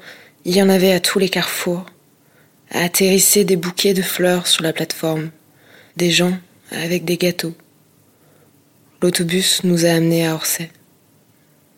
il 0.45 0.55
y 0.55 0.61
en 0.61 0.69
avait 0.69 0.91
à 0.91 0.99
tous 0.99 1.19
les 1.19 1.29
carrefours. 1.29 1.85
À 2.71 2.87
des 2.87 3.55
bouquets 3.55 3.93
de 3.93 4.01
fleurs 4.01 4.47
sur 4.47 4.63
la 4.63 4.73
plateforme. 4.73 5.31
Des 5.97 6.11
gens 6.11 6.37
avec 6.71 7.03
des 7.05 7.17
gâteaux. 7.17 7.53
L'autobus 9.01 9.63
nous 9.63 9.85
a 9.85 9.89
amenés 9.89 10.27
à 10.27 10.35
Orsay. 10.35 10.69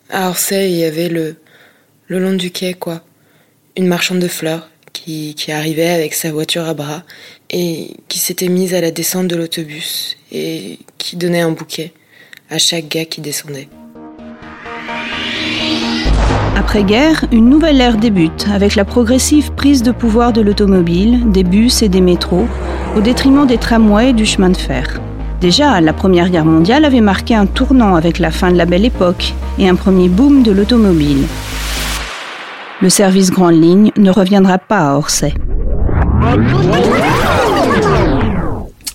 À 0.09 0.29
Orsay, 0.29 0.71
il 0.71 0.77
y 0.77 0.83
avait 0.83 1.09
le, 1.09 1.37
le 2.07 2.19
long 2.19 2.33
du 2.33 2.51
quai, 2.51 2.73
quoi. 2.73 3.03
Une 3.75 3.87
marchande 3.87 4.19
de 4.19 4.27
fleurs 4.27 4.69
qui, 4.93 5.35
arrivait 5.49 5.89
avec 5.89 6.13
sa 6.13 6.31
voiture 6.31 6.65
à 6.65 6.73
bras 6.73 7.03
et 7.49 7.91
qui 8.07 8.19
s'était 8.19 8.47
mise 8.47 8.73
à 8.73 8.81
la 8.81 8.91
descente 8.91 9.27
de 9.27 9.35
l'autobus 9.35 10.17
et 10.31 10.79
qui 10.97 11.17
donnait 11.17 11.41
un 11.41 11.51
bouquet 11.51 11.91
à 12.49 12.57
chaque 12.57 12.87
gars 12.87 13.05
qui 13.05 13.19
descendait. 13.19 13.67
Après-guerre, 16.55 17.25
une 17.31 17.49
nouvelle 17.49 17.81
ère 17.81 17.97
débute 17.97 18.47
avec 18.53 18.75
la 18.75 18.85
progressive 18.85 19.51
prise 19.51 19.83
de 19.83 19.91
pouvoir 19.91 20.31
de 20.31 20.41
l'automobile, 20.41 21.31
des 21.31 21.43
bus 21.43 21.81
et 21.81 21.89
des 21.89 21.99
métros, 21.99 22.47
au 22.95 23.01
détriment 23.01 23.47
des 23.47 23.57
tramways 23.57 24.11
et 24.11 24.13
du 24.13 24.25
chemin 24.25 24.49
de 24.49 24.57
fer. 24.57 25.01
Déjà, 25.41 25.81
la 25.81 25.91
Première 25.91 26.29
Guerre 26.29 26.45
mondiale 26.45 26.85
avait 26.85 27.01
marqué 27.01 27.35
un 27.35 27.47
tournant 27.47 27.95
avec 27.95 28.17
la 28.17 28.31
fin 28.31 28.49
de 28.49 28.57
la 28.57 28.65
Belle 28.65 28.85
Époque 28.85 29.33
et 29.59 29.67
un 29.67 29.75
premier 29.75 30.07
boom 30.07 30.41
de 30.41 30.51
l'automobile. 30.51 31.25
Le 32.83 32.89
service 32.89 33.31
grande 33.31 33.61
ligne 33.61 33.91
ne 33.95 34.11
reviendra 34.11 34.57
pas 34.57 34.89
à 34.91 34.97
Orsay. 34.97 35.33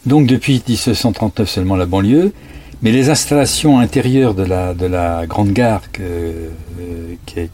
Donc 0.05 0.27
depuis 0.27 0.63
1739 0.69 1.49
seulement 1.49 1.75
la 1.75 1.87
banlieue, 1.87 2.35
mais 2.83 2.93
les 2.93 3.09
installations 3.09 3.79
intérieures 3.79 4.35
de 4.35 4.43
la, 4.43 4.75
de 4.75 4.85
la 4.85 5.27
grande 5.27 5.55
gare 5.55 5.81
euh, 6.01 6.51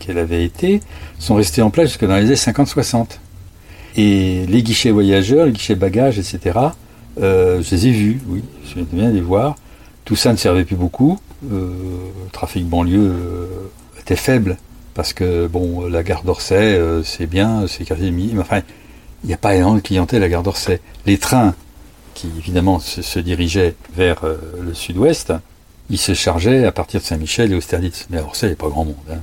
qu'elle 0.01 0.19
avait 0.19 0.45
été 0.45 0.81
sont 1.21 1.37
restées 1.37 1.63
en 1.63 1.71
place 1.71 1.91
jusque 1.91 2.05
dans 2.05 2.17
les 2.17 2.25
années 2.25 2.35
50-60. 2.35 3.21
Et 3.97 4.45
les 4.49 4.65
guichets 4.65 4.91
voyageurs, 4.91 5.47
les 5.47 5.53
guichets 5.53 5.77
bagages, 5.77 6.19
etc., 6.19 6.59
euh, 7.23 7.63
je 7.63 7.77
les 7.77 7.87
ai 7.87 7.91
vus, 7.93 8.21
oui, 8.27 8.43
je 8.67 8.75
viens 8.75 8.87
bien 8.91 9.11
les 9.13 9.21
voir. 9.21 9.55
Tout 10.05 10.17
ça 10.17 10.33
ne 10.33 10.37
servait 10.37 10.65
plus 10.65 10.75
beaucoup. 10.75 11.17
Euh, 11.45 11.71
le 12.25 12.31
trafic 12.33 12.67
banlieue 12.67 13.15
était 14.01 14.17
faible 14.17 14.57
parce 14.95 15.13
que 15.13 15.47
bon, 15.47 15.87
la 15.87 16.03
gare 16.03 16.23
d'Orsay, 16.23 16.81
c'est 17.05 17.27
bien, 17.27 17.67
c'est 17.67 17.85
quartier 17.85 18.11
mais 18.11 18.41
enfin, 18.41 18.61
il 19.23 19.29
n'y 19.29 19.35
a 19.35 19.39
pas 19.39 19.55
énormément 19.55 19.81
clientèle 19.81 20.23
à 20.23 20.27
la 20.27 20.29
gare 20.29 20.43
d'Orsay. 20.43 20.81
Les 21.07 21.19
trains 21.19 21.55
qui 22.15 22.29
évidemment 22.39 22.79
se, 22.79 23.19
dirigeaient 23.19 23.75
vers 23.97 24.21
le 24.61 24.73
sud-ouest, 24.73 25.33
ils 25.91 25.99
se 25.99 26.15
chargeaient 26.15 26.65
à 26.65 26.73
partir 26.73 27.01
de 27.01 27.05
Saint-Michel 27.05 27.53
et 27.53 27.55
Austerlitz. 27.55 28.07
Mais 28.11 28.19
à 28.19 28.23
Orsay, 28.23 28.47
il 28.47 28.51
n'y 28.51 28.55
a 28.55 28.57
pas 28.57 28.69
grand 28.69 28.85
monde. 28.85 28.97
Hein. 29.11 29.19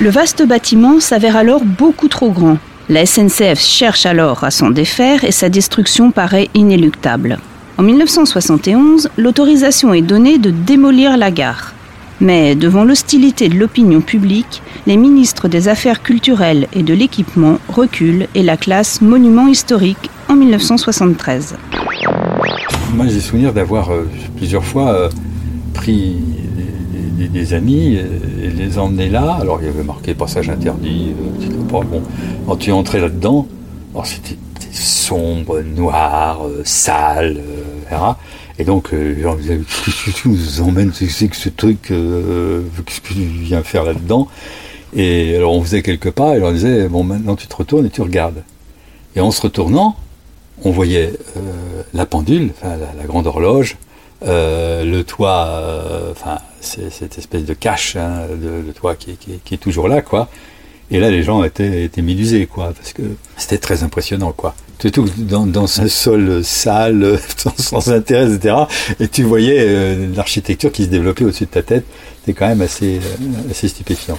Le 0.00 0.10
vaste 0.10 0.46
bâtiment 0.46 1.00
s'avère 1.00 1.36
alors 1.36 1.62
beaucoup 1.62 2.08
trop 2.08 2.30
grand. 2.30 2.58
La 2.88 3.06
SNCF 3.06 3.60
cherche 3.60 4.06
alors 4.06 4.44
à 4.44 4.50
s'en 4.50 4.70
défaire 4.70 5.24
et 5.24 5.30
sa 5.30 5.48
destruction 5.48 6.10
paraît 6.10 6.48
inéluctable. 6.54 7.38
En 7.78 7.82
1971, 7.82 9.10
l'autorisation 9.16 9.94
est 9.94 10.02
donnée 10.02 10.38
de 10.38 10.50
démolir 10.50 11.16
la 11.16 11.30
gare. 11.30 11.74
Mais 12.20 12.54
devant 12.54 12.84
l'hostilité 12.84 13.48
de 13.48 13.56
l'opinion 13.56 14.00
publique, 14.00 14.62
les 14.86 14.96
ministres 14.96 15.48
des 15.48 15.68
Affaires 15.68 16.02
culturelles 16.02 16.66
et 16.72 16.82
de 16.82 16.94
l'équipement 16.94 17.58
reculent 17.68 18.26
et 18.34 18.42
la 18.42 18.56
classent 18.56 19.00
monument 19.00 19.48
historique 19.48 20.10
en 20.28 20.36
1973. 20.36 21.56
Moi 22.94 23.06
j'ai 23.08 23.20
souvenir 23.20 23.52
d'avoir 23.52 23.90
euh, 23.90 24.08
plusieurs 24.36 24.64
fois 24.64 24.92
euh, 24.92 25.08
pris 25.74 26.16
des, 27.28 27.54
amis 27.54 27.96
et, 27.96 28.48
les 28.48 28.78
emmener 28.78 29.08
là. 29.08 29.38
Alors 29.40 29.58
il 29.60 29.66
y 29.66 29.68
avait 29.68 29.84
marqué 29.84 30.14
passage 30.14 30.48
interdit, 30.48 31.14
euh, 31.42 31.70
pas 31.70 31.80
bon. 31.80 32.02
Quand 32.46 32.56
tu 32.56 32.72
entrais 32.72 33.00
là-dedans, 33.00 33.46
c'était 34.04 34.36
sombre, 34.72 35.60
noir, 35.60 36.46
euh, 36.46 36.62
sale, 37.90 38.02
euh, 38.02 38.12
etc. 38.12 38.16
Et 38.58 38.64
donc, 38.64 38.90
tu 38.90 40.28
nous 40.28 40.60
emmènes, 40.60 40.92
c'est 40.92 41.28
que 41.28 41.36
ce 41.36 41.48
truc, 41.48 41.82
qu'est-ce 41.82 43.00
que 43.00 43.14
tu 43.14 43.20
viens 43.20 43.62
faire 43.62 43.84
là-dedans? 43.84 44.28
Et 44.94 45.36
alors 45.36 45.52
on 45.52 45.62
faisait 45.62 45.82
quelques 45.82 46.10
pas 46.10 46.36
et 46.36 46.42
on 46.42 46.50
disait, 46.50 46.88
bon 46.88 47.04
maintenant 47.04 47.36
tu 47.36 47.46
te 47.46 47.54
retournes 47.54 47.86
et 47.86 47.90
tu 47.90 48.02
regardes. 48.02 48.42
Et 49.14 49.20
en 49.20 49.30
se 49.30 49.40
retournant, 49.40 49.96
on 50.64 50.72
voyait 50.72 51.12
la 51.94 52.06
pendule, 52.06 52.50
la, 52.62 53.04
grande 53.06 53.28
horloge, 53.28 53.76
le 54.22 55.02
toit, 55.02 55.64
enfin 56.10 56.38
cette 56.60 57.18
espèce 57.18 57.44
de 57.44 57.54
cache 57.54 57.96
hein, 57.96 58.26
de, 58.30 58.72
toit 58.72 58.94
qui, 58.94 59.16
qui, 59.16 59.54
est 59.54 59.58
toujours 59.58 59.88
là, 59.88 60.02
quoi. 60.02 60.28
Et 60.90 60.98
là, 60.98 61.10
les 61.10 61.22
gens 61.22 61.44
étaient, 61.44 61.84
étaient 61.84 62.02
médusés, 62.02 62.46
quoi, 62.46 62.72
parce 62.72 62.92
que 62.92 63.02
c'était 63.36 63.58
très 63.58 63.82
impressionnant, 63.82 64.32
quoi. 64.32 64.54
Dans, 65.18 65.80
un 65.80 65.88
sol 65.88 66.42
sale, 66.42 67.18
sans, 67.56 67.92
intérêt, 67.92 68.32
etc. 68.32 68.54
Et 68.98 69.08
tu 69.08 69.24
voyais 69.24 69.58
euh, 69.60 70.06
l'architecture 70.16 70.72
qui 70.72 70.84
se 70.84 70.88
développait 70.88 71.24
au-dessus 71.24 71.44
de 71.44 71.50
ta 71.50 71.62
tête. 71.62 71.84
C'était 72.20 72.38
quand 72.38 72.48
même 72.48 72.62
assez, 72.62 72.98
euh, 72.98 73.68
stupéfiant. 73.68 74.18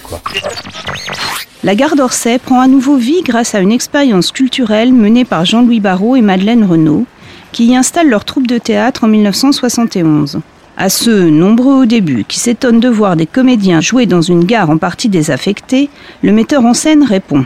La 1.64 1.76
gare 1.76 1.96
d'Orsay 1.96 2.38
prend 2.38 2.60
à 2.60 2.68
nouveau 2.68 2.96
vie 2.96 3.22
grâce 3.24 3.56
à 3.56 3.60
une 3.60 3.72
expérience 3.72 4.32
culturelle 4.32 4.94
menée 4.94 5.26
par 5.26 5.46
Jean-Louis 5.46 5.80
Barrault 5.80 6.16
et 6.16 6.22
Madeleine 6.22 6.64
Renaud, 6.64 7.06
qui 7.52 7.66
y 7.66 7.76
installent 7.76 8.10
leur 8.10 8.26
troupe 8.26 8.48
de 8.48 8.58
théâtre 8.58 9.04
en 9.04 9.08
1971. 9.08 10.42
À 10.78 10.90
ceux, 10.90 11.30
nombreux 11.30 11.84
au 11.84 11.86
début, 11.86 12.24
qui 12.24 12.40
s'étonnent 12.40 12.80
de 12.80 12.90
voir 12.90 13.16
des 13.16 13.28
comédiens 13.28 13.82
jouer 13.82 14.06
dans 14.06 14.22
une 14.22 14.46
gare 14.46 14.70
en 14.70 14.78
partie 14.78 15.10
désaffectée, 15.10 15.90
le 16.24 16.32
metteur 16.32 16.66
en 16.66 16.74
scène 16.74 17.04
répond. 17.04 17.46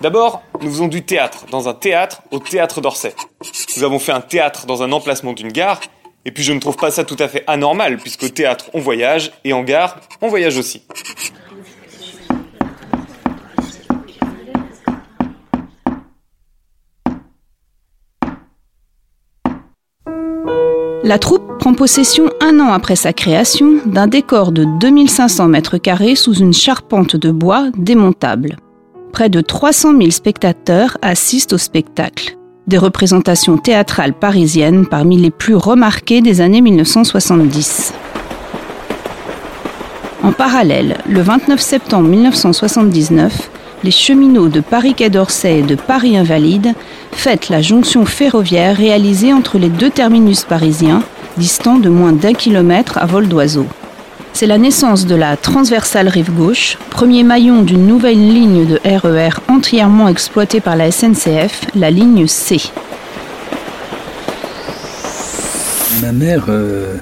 D'abord, 0.00 0.42
nous 0.62 0.70
faisons 0.70 0.88
du 0.88 1.02
théâtre, 1.02 1.44
dans 1.50 1.68
un 1.68 1.74
théâtre 1.74 2.22
au 2.30 2.38
théâtre 2.38 2.80
d'Orsay. 2.80 3.14
Nous 3.76 3.84
avons 3.84 3.98
fait 3.98 4.12
un 4.12 4.22
théâtre 4.22 4.64
dans 4.64 4.82
un 4.82 4.92
emplacement 4.92 5.34
d'une 5.34 5.52
gare, 5.52 5.78
et 6.24 6.30
puis 6.30 6.42
je 6.42 6.54
ne 6.54 6.58
trouve 6.58 6.76
pas 6.76 6.90
ça 6.90 7.04
tout 7.04 7.16
à 7.18 7.28
fait 7.28 7.44
anormal, 7.46 7.98
puisqu'au 7.98 8.30
théâtre 8.30 8.70
on 8.72 8.80
voyage, 8.80 9.30
et 9.44 9.52
en 9.52 9.62
gare 9.62 10.00
on 10.22 10.28
voyage 10.28 10.56
aussi. 10.56 10.82
La 21.04 21.18
troupe 21.18 21.58
prend 21.58 21.74
possession 21.74 22.30
un 22.40 22.58
an 22.60 22.72
après 22.72 22.96
sa 22.96 23.12
création 23.12 23.80
d'un 23.84 24.06
décor 24.06 24.52
de 24.52 24.64
2500 24.80 25.48
mètres 25.48 25.76
carrés 25.76 26.14
sous 26.14 26.34
une 26.34 26.54
charpente 26.54 27.16
de 27.16 27.30
bois 27.30 27.68
démontable. 27.76 28.56
Près 29.12 29.28
de 29.28 29.40
300 29.40 29.98
000 29.98 30.10
spectateurs 30.10 30.96
assistent 31.02 31.54
au 31.54 31.58
spectacle. 31.58 32.36
Des 32.66 32.78
représentations 32.78 33.58
théâtrales 33.58 34.14
parisiennes 34.14 34.86
parmi 34.86 35.16
les 35.16 35.30
plus 35.30 35.56
remarquées 35.56 36.20
des 36.20 36.40
années 36.40 36.60
1970. 36.60 37.92
En 40.22 40.32
parallèle, 40.32 40.98
le 41.08 41.22
29 41.22 41.60
septembre 41.60 42.08
1979, 42.08 43.50
les 43.82 43.90
cheminots 43.90 44.48
de 44.48 44.60
Paris-Quai 44.60 45.10
d'Orsay 45.10 45.60
et 45.60 45.62
de 45.62 45.74
Paris 45.74 46.16
Invalide 46.16 46.74
fêtent 47.12 47.48
la 47.48 47.62
jonction 47.62 48.04
ferroviaire 48.04 48.76
réalisée 48.76 49.32
entre 49.32 49.58
les 49.58 49.70
deux 49.70 49.90
terminus 49.90 50.44
parisiens, 50.44 51.02
distants 51.36 51.78
de 51.78 51.88
moins 51.88 52.12
d'un 52.12 52.34
kilomètre 52.34 52.98
à 52.98 53.06
vol 53.06 53.26
d'oiseau. 53.26 53.66
C'est 54.32 54.46
la 54.46 54.58
naissance 54.58 55.06
de 55.06 55.14
la 55.14 55.36
transversale 55.36 56.08
rive 56.08 56.32
gauche, 56.32 56.78
premier 56.88 57.22
maillon 57.24 57.62
d'une 57.62 57.86
nouvelle 57.86 58.18
ligne 58.18 58.66
de 58.66 58.80
RER 58.84 59.28
e 59.28 59.52
entièrement 59.52 60.08
exploitée 60.08 60.60
par 60.60 60.76
la 60.76 60.90
SNCF, 60.90 61.66
la 61.74 61.90
ligne 61.90 62.26
C. 62.26 62.58
Ma 66.00 66.12
mère, 66.12 66.46
euh, 66.48 66.96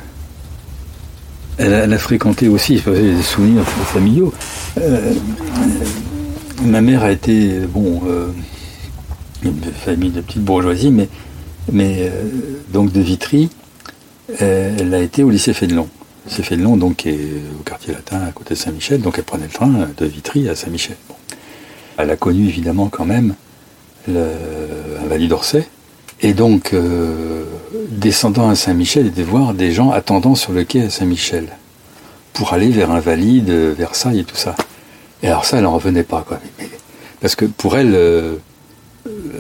elle, 1.58 1.92
a, 1.92 1.98
fréquenté 1.98 2.48
aussi, 2.48 2.82
des 2.84 3.22
souvenirs 3.22 3.64
familiaux. 3.64 4.32
Euh, 4.80 5.12
ma 6.64 6.80
mère 6.80 7.04
a 7.04 7.12
été, 7.12 7.60
bon, 7.72 8.02
euh, 8.08 8.28
une 9.44 9.60
famille 9.84 10.10
de 10.10 10.20
petite 10.20 10.42
bourgeoisie, 10.42 10.90
mais, 10.90 11.08
mais 11.70 12.10
donc 12.72 12.90
de 12.90 13.00
Vitry. 13.00 13.50
Elle 14.40 14.92
a 14.92 15.00
été 15.00 15.22
au 15.22 15.30
lycée 15.30 15.52
Fénelon. 15.52 15.88
Fénelon, 16.28 16.76
donc, 16.76 17.06
est 17.06 17.18
au 17.58 17.62
quartier 17.62 17.92
latin, 17.92 18.20
à 18.26 18.32
côté 18.32 18.54
de 18.54 18.58
Saint-Michel. 18.58 19.00
Donc, 19.00 19.14
elle 19.18 19.24
prenait 19.24 19.46
le 19.46 19.52
train 19.52 19.88
de 19.96 20.06
Vitry 20.06 20.48
à 20.48 20.54
Saint-Michel. 20.54 20.96
Elle 21.96 22.10
a 22.10 22.16
connu 22.16 22.46
évidemment 22.46 22.88
quand 22.88 23.04
même 23.04 23.34
le, 24.06 24.26
un 25.02 25.26
d'Orsay. 25.26 25.66
Et 26.20 26.32
donc, 26.34 26.74
descendant 27.90 28.48
à 28.48 28.54
Saint-Michel, 28.54 29.12
de 29.12 29.22
voir 29.22 29.54
des 29.54 29.72
gens 29.72 29.90
attendant 29.90 30.34
sur 30.34 30.52
le 30.52 30.64
quai 30.64 30.82
à 30.84 30.90
Saint-Michel 30.90 31.48
pour 32.32 32.52
aller 32.52 32.68
vers 32.68 32.90
Invalide, 32.92 33.50
Versailles 33.50 34.20
et 34.20 34.24
tout 34.24 34.36
ça. 34.36 34.54
Et 35.22 35.26
alors 35.26 35.44
ça, 35.44 35.58
elle 35.58 35.64
n'en 35.64 35.74
revenait 35.74 36.04
pas. 36.04 36.24
Quoi. 36.26 36.38
parce 37.20 37.34
que 37.34 37.44
pour 37.44 37.76
elle, 37.76 37.94
euh, 37.94 38.36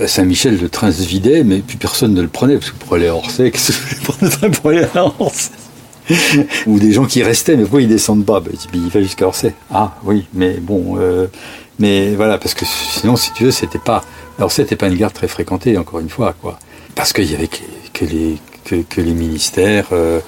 à 0.00 0.08
Saint-Michel, 0.08 0.58
le 0.58 0.68
train 0.68 0.90
se 0.90 1.02
vidait, 1.02 1.44
mais 1.44 1.58
puis 1.58 1.76
personne 1.76 2.14
ne 2.14 2.22
le 2.22 2.28
prenait, 2.28 2.56
parce 2.56 2.70
que 2.70 2.76
pour 2.76 2.94
aller 2.94 3.06
à 3.06 3.14
Orsay, 3.14 3.50
qu'est-ce 3.52 3.72
que 3.72 4.24
le 4.24 4.30
train 4.30 4.50
pour 4.50 4.70
aller 4.70 4.86
à 4.94 5.04
Orsay? 5.04 5.52
Ou 6.66 6.78
des 6.78 6.92
gens 6.92 7.04
qui 7.04 7.22
restaient, 7.22 7.56
mais 7.56 7.62
pourquoi 7.62 7.82
ils 7.82 7.88
descendent 7.88 8.24
pas? 8.24 8.40
Ben, 8.40 8.52
Il 8.74 8.88
va 8.88 9.00
jusqu'à 9.00 9.26
Orsay. 9.26 9.54
Ah 9.72 9.96
oui, 10.04 10.26
mais 10.34 10.54
bon... 10.54 10.96
Euh, 10.98 11.26
mais 11.78 12.14
voilà, 12.16 12.38
parce 12.38 12.54
que 12.54 12.64
sinon, 12.64 13.16
si 13.16 13.32
tu 13.32 13.44
veux, 13.44 13.50
c'était 13.50 13.78
pas... 13.78 14.04
Orsay 14.40 14.62
n'était 14.62 14.76
pas 14.76 14.88
une 14.88 14.96
gare 14.96 15.12
très 15.12 15.28
fréquentée, 15.28 15.78
encore 15.78 16.00
une 16.00 16.08
fois, 16.08 16.34
quoi. 16.40 16.58
Parce 16.94 17.12
qu'il 17.12 17.30
y 17.30 17.34
avait 17.34 17.48
que 17.48 18.04
les, 18.04 18.38
que, 18.64 19.00
les 19.00 19.12
ministères. 19.12 19.86
Euh, 19.92 20.20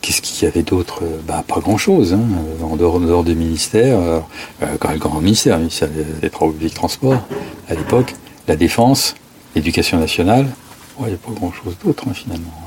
qu'est-ce 0.00 0.22
qu'il 0.22 0.44
y 0.44 0.50
avait 0.50 0.62
d'autre? 0.62 1.00
Euh, 1.02 1.18
bah, 1.26 1.44
Pas 1.46 1.60
grand-chose. 1.60 2.14
Hein, 2.14 2.20
en, 2.62 2.76
dehors, 2.76 3.24
des 3.24 3.34
ministères, 3.34 3.98
euh, 3.98 4.20
quand 4.80 4.92
le 4.92 4.98
grand 4.98 5.20
ministère, 5.20 5.56
le 5.56 5.62
ministère 5.62 5.88
des 6.20 6.28
publics 6.28 6.74
transports 6.74 7.22
à 7.68 7.74
l'époque, 7.74 8.14
la 8.48 8.56
défense, 8.56 9.14
l'éducation 9.54 9.98
nationale, 9.98 10.46
il 11.00 11.06
n'y 11.06 11.14
a 11.14 11.16
pas 11.16 11.32
grand-chose 11.32 11.76
d'autre 11.84 12.04
hein, 12.08 12.12
finalement. 12.14 12.61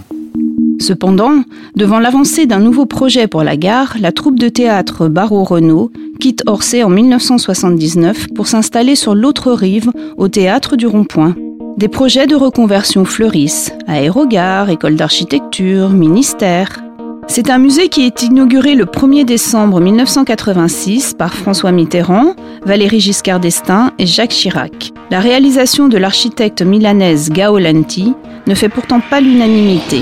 Cependant, 0.80 1.44
devant 1.76 2.00
l'avancée 2.00 2.46
d'un 2.46 2.60
nouveau 2.60 2.86
projet 2.86 3.28
pour 3.28 3.44
la 3.44 3.58
gare, 3.58 3.96
la 4.00 4.12
troupe 4.12 4.40
de 4.40 4.50
théâtre 4.50 5.08
Barreau-Renault 5.08 5.92
quitte 6.20 6.44
Orsay 6.48 6.84
en 6.84 6.90
1979 6.90 8.28
pour 8.36 8.48
s'installer 8.48 8.96
sur 8.96 9.16
l'autre 9.16 9.52
rive, 9.52 9.92
au 10.18 10.28
théâtre 10.28 10.76
du 10.76 10.88
Rond-Point. 10.88 11.36
Des 11.78 11.88
projets 11.88 12.28
de 12.28 12.36
reconversion 12.36 13.04
fleurissent, 13.04 13.74
aérogare, 13.88 14.70
école 14.70 14.96
d'architecture, 14.96 15.90
ministère. 15.90 16.82
C'est 17.28 17.50
un 17.50 17.58
musée 17.58 17.90
qui 17.90 18.06
est 18.06 18.24
inauguré 18.24 18.76
le 18.76 18.86
1er 18.86 19.26
décembre 19.26 19.82
1986 19.82 21.16
par 21.18 21.34
François 21.34 21.72
Mitterrand, 21.72 22.36
Valéry 22.66 23.00
Giscard 23.00 23.40
d'Estaing 23.40 23.92
et 23.98 24.06
Jacques 24.06 24.30
Chirac. 24.30 24.92
La 25.12 25.20
réalisation 25.20 25.90
de 25.90 25.98
l'architecte 25.98 26.62
milanaise 26.62 27.30
Gaolanti 27.30 28.14
ne 28.48 28.56
fait 28.56 28.70
pourtant 28.70 29.02
pas 29.02 29.20
l'unanimité. 29.20 30.02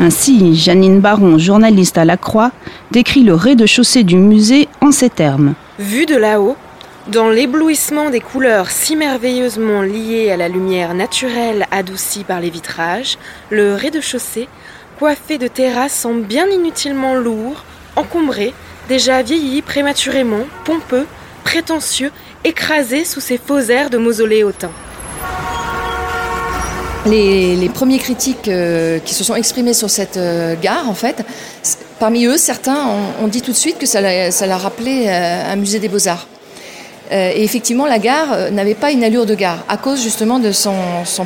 Ainsi, 0.00 0.56
Janine 0.56 0.98
Baron, 1.00 1.38
journaliste 1.38 1.98
à 1.98 2.04
La 2.04 2.16
Croix, 2.16 2.50
décrit 2.90 3.22
le 3.22 3.34
rez-de-chaussée 3.34 4.02
du 4.02 4.16
musée 4.16 4.68
en 4.80 4.90
ces 4.90 5.08
termes. 5.08 5.54
Vu 5.78 6.04
de 6.04 6.16
là-haut, 6.16 6.56
dans 7.06 7.28
l'éblouissement 7.28 8.10
des 8.10 8.20
couleurs 8.20 8.70
si 8.70 8.96
merveilleusement 8.96 9.82
liées 9.82 10.30
à 10.32 10.36
la 10.36 10.48
lumière 10.48 10.94
naturelle 10.94 11.66
adoucie 11.70 12.24
par 12.24 12.40
les 12.40 12.50
vitrages, 12.50 13.18
le 13.50 13.74
rez-de-chaussée, 13.76 14.48
coiffé 14.98 15.38
de 15.38 15.46
terrasses, 15.46 15.94
semble 15.94 16.22
bien 16.22 16.48
inutilement 16.48 17.14
lourd, 17.14 17.64
encombré, 17.94 18.52
déjà 18.88 19.22
vieilli 19.22 19.62
prématurément, 19.62 20.44
pompeux, 20.64 21.06
prétentieux, 21.44 22.10
écrasé 22.42 23.04
sous 23.04 23.20
ces 23.20 23.38
faux 23.38 23.60
airs 23.60 23.90
de 23.90 23.98
mausolée 23.98 24.42
hautain. 24.42 24.70
Les, 27.06 27.68
premiers 27.68 27.98
critiques 27.98 28.48
euh, 28.48 28.98
qui 28.98 29.14
se 29.14 29.24
sont 29.24 29.34
exprimés 29.34 29.74
sur 29.74 29.90
cette 29.90 30.16
euh, 30.16 30.54
gare, 30.60 30.88
en 30.88 30.94
fait, 30.94 31.22
parmi 31.98 32.24
eux, 32.24 32.38
certains 32.38 32.86
ont, 33.22 33.28
dit 33.28 33.42
tout 33.42 33.52
de 33.52 33.56
suite 33.56 33.76
que 33.78 33.84
ça, 33.84 34.00
l'a 34.00 34.56
rappelé 34.56 35.04
euh, 35.06 35.52
un 35.52 35.56
musée 35.56 35.78
des 35.78 35.88
beaux-arts. 35.88 36.26
Et 37.10 37.44
effectivement, 37.44 37.86
la 37.86 37.98
gare 37.98 38.50
n'avait 38.50 38.74
pas 38.74 38.90
une 38.90 39.04
allure 39.04 39.26
de 39.26 39.34
gare, 39.34 39.62
à 39.68 39.76
cause 39.76 40.02
justement 40.02 40.38
de 40.38 40.52
son, 40.52 40.74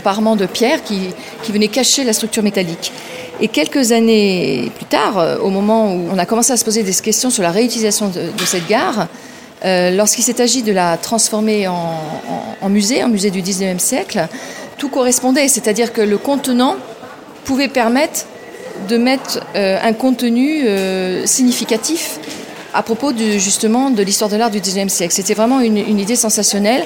parement 0.02 0.34
de 0.34 0.44
pierre 0.44 0.82
qui, 0.82 1.14
venait 1.48 1.68
cacher 1.68 2.02
la 2.02 2.12
structure 2.12 2.42
métallique. 2.42 2.92
Et 3.40 3.46
quelques 3.46 3.92
années 3.92 4.72
plus 4.74 4.84
tard, 4.84 5.38
au 5.40 5.50
moment 5.50 5.94
où 5.94 6.08
on 6.12 6.18
a 6.18 6.26
commencé 6.26 6.52
à 6.52 6.56
se 6.56 6.64
poser 6.64 6.82
des 6.82 6.92
questions 6.92 7.30
sur 7.30 7.44
la 7.44 7.52
réutilisation 7.52 8.08
de, 8.08 8.44
cette 8.44 8.66
gare, 8.66 9.06
lorsqu'il 9.64 10.24
s'est 10.24 10.42
agi 10.42 10.62
de 10.62 10.72
la 10.72 10.96
transformer 10.96 11.68
en, 11.68 12.68
musée, 12.68 13.04
en 13.04 13.08
musée 13.08 13.30
du 13.30 13.40
19e 13.40 13.78
siècle, 13.78 14.28
tout 14.78 14.88
correspondait, 14.88 15.48
c'est-à-dire 15.48 15.92
que 15.92 16.00
le 16.00 16.16
contenant 16.16 16.76
pouvait 17.44 17.68
permettre 17.68 18.26
de 18.88 18.96
mettre 18.96 19.40
un 19.54 19.92
contenu 19.92 20.64
significatif 21.24 22.20
à 22.74 22.82
propos 22.82 23.12
de, 23.12 23.38
justement 23.38 23.90
de 23.90 24.02
l'histoire 24.02 24.30
de 24.30 24.36
l'art 24.36 24.50
du 24.50 24.60
XIXe 24.60 24.92
siècle. 24.92 25.14
C'était 25.14 25.34
vraiment 25.34 25.60
une, 25.60 25.98
idée 25.98 26.16
sensationnelle 26.16 26.84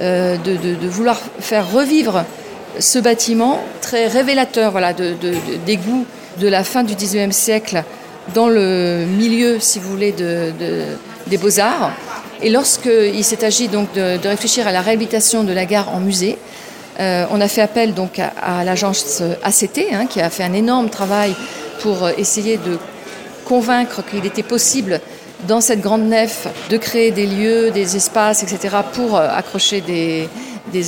euh, 0.00 0.36
de, 0.38 0.86
vouloir 0.86 1.20
faire 1.40 1.70
revivre 1.70 2.24
ce 2.78 2.98
bâtiment 2.98 3.60
très 3.80 4.06
révélateur 4.06 4.70
voilà, 4.70 4.92
de, 4.92 5.14
des 5.66 5.76
goûts 5.76 6.06
de 6.38 6.48
la 6.48 6.64
fin 6.64 6.82
du 6.82 6.94
XIXe 6.94 7.34
siècle 7.34 7.82
dans 8.34 8.48
le 8.48 9.04
milieu, 9.04 9.58
si 9.58 9.78
vous 9.78 9.90
voulez, 9.90 10.12
des 10.12 11.36
beaux-arts. 11.36 11.92
Et 12.40 12.50
lorsqu'il 12.50 13.24
s'est 13.24 13.44
agi 13.44 13.68
donc 13.68 13.92
de, 13.94 14.26
réfléchir 14.26 14.66
à 14.66 14.72
la 14.72 14.80
réhabilitation 14.80 15.44
de 15.44 15.52
la 15.52 15.64
gare 15.64 15.94
en 15.94 16.00
musée, 16.00 16.38
euh, 17.00 17.26
on 17.30 17.40
a 17.40 17.48
fait 17.48 17.62
appel 17.62 17.94
donc 17.94 18.18
à, 18.18 18.64
l'agence 18.64 19.22
ACT, 19.42 19.80
hein, 19.92 20.06
qui 20.06 20.20
a 20.20 20.30
fait 20.30 20.44
un 20.44 20.52
énorme 20.52 20.90
travail 20.90 21.34
pour 21.80 22.08
essayer 22.10 22.56
de 22.58 22.78
convaincre 23.44 24.02
qu'il 24.08 24.24
était 24.26 24.42
possible 24.42 25.00
dans 25.46 25.60
cette 25.60 25.80
grande 25.80 26.02
nef 26.02 26.46
de 26.70 26.76
créer 26.76 27.10
des 27.10 27.26
lieux, 27.26 27.70
des 27.70 27.96
espaces, 27.96 28.42
etc. 28.42 28.76
pour 28.92 29.16
euh, 29.16 29.28
accrocher 29.28 29.80
des, 29.80 30.28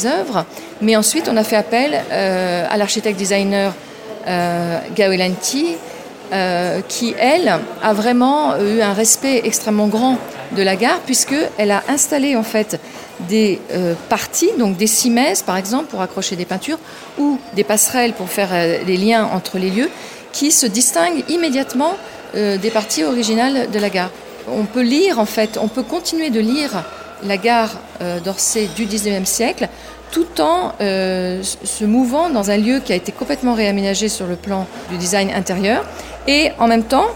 œuvres. 0.06 0.46
Mais 0.80 0.96
ensuite, 0.96 1.28
on 1.30 1.36
a 1.36 1.44
fait 1.44 1.56
appel 1.56 2.00
euh, 2.10 2.66
à 2.70 2.76
l'architecte 2.76 3.18
designer 3.18 3.74
euh, 4.26 4.78
Gaolanti, 4.94 5.76
euh, 6.32 6.80
qui, 6.88 7.14
elle, 7.18 7.52
a 7.82 7.92
vraiment 7.92 8.56
eu 8.56 8.80
un 8.80 8.94
respect 8.94 9.42
extrêmement 9.44 9.88
grand 9.88 10.18
de 10.54 10.62
la 10.62 10.76
gare, 10.76 11.00
puisqu'elle 11.00 11.70
a 11.70 11.82
installé 11.88 12.36
en 12.36 12.42
fait 12.42 12.80
des 13.28 13.60
parties, 14.08 14.50
donc 14.58 14.76
des 14.76 14.86
cimaises 14.86 15.42
par 15.42 15.56
exemple 15.56 15.86
pour 15.86 16.00
accrocher 16.00 16.36
des 16.36 16.44
peintures, 16.44 16.78
ou 17.18 17.38
des 17.54 17.64
passerelles 17.64 18.12
pour 18.12 18.28
faire 18.28 18.50
les 18.86 18.96
liens 18.96 19.24
entre 19.32 19.58
les 19.58 19.70
lieux, 19.70 19.90
qui 20.32 20.50
se 20.50 20.66
distinguent 20.66 21.22
immédiatement 21.28 21.96
des 22.34 22.70
parties 22.72 23.04
originales 23.04 23.70
de 23.70 23.78
la 23.78 23.90
gare 23.90 24.10
on 24.48 24.64
peut 24.64 24.82
lire, 24.82 25.18
en 25.18 25.26
fait, 25.26 25.58
on 25.60 25.68
peut 25.68 25.82
continuer 25.82 26.30
de 26.30 26.40
lire 26.40 26.82
la 27.24 27.36
gare 27.36 27.70
euh, 28.02 28.20
d'Orsay 28.20 28.68
du 28.76 28.86
19e 28.86 29.24
siècle 29.24 29.68
tout 30.10 30.40
en 30.40 30.72
euh, 30.80 31.42
se 31.42 31.84
mouvant 31.84 32.30
dans 32.30 32.50
un 32.50 32.56
lieu 32.56 32.78
qui 32.78 32.92
a 32.92 32.96
été 32.96 33.10
complètement 33.10 33.54
réaménagé 33.54 34.08
sur 34.08 34.26
le 34.26 34.36
plan 34.36 34.66
du 34.90 34.96
design 34.96 35.30
intérieur. 35.30 35.84
Et 36.28 36.52
en 36.58 36.68
même 36.68 36.84
temps, 36.84 37.06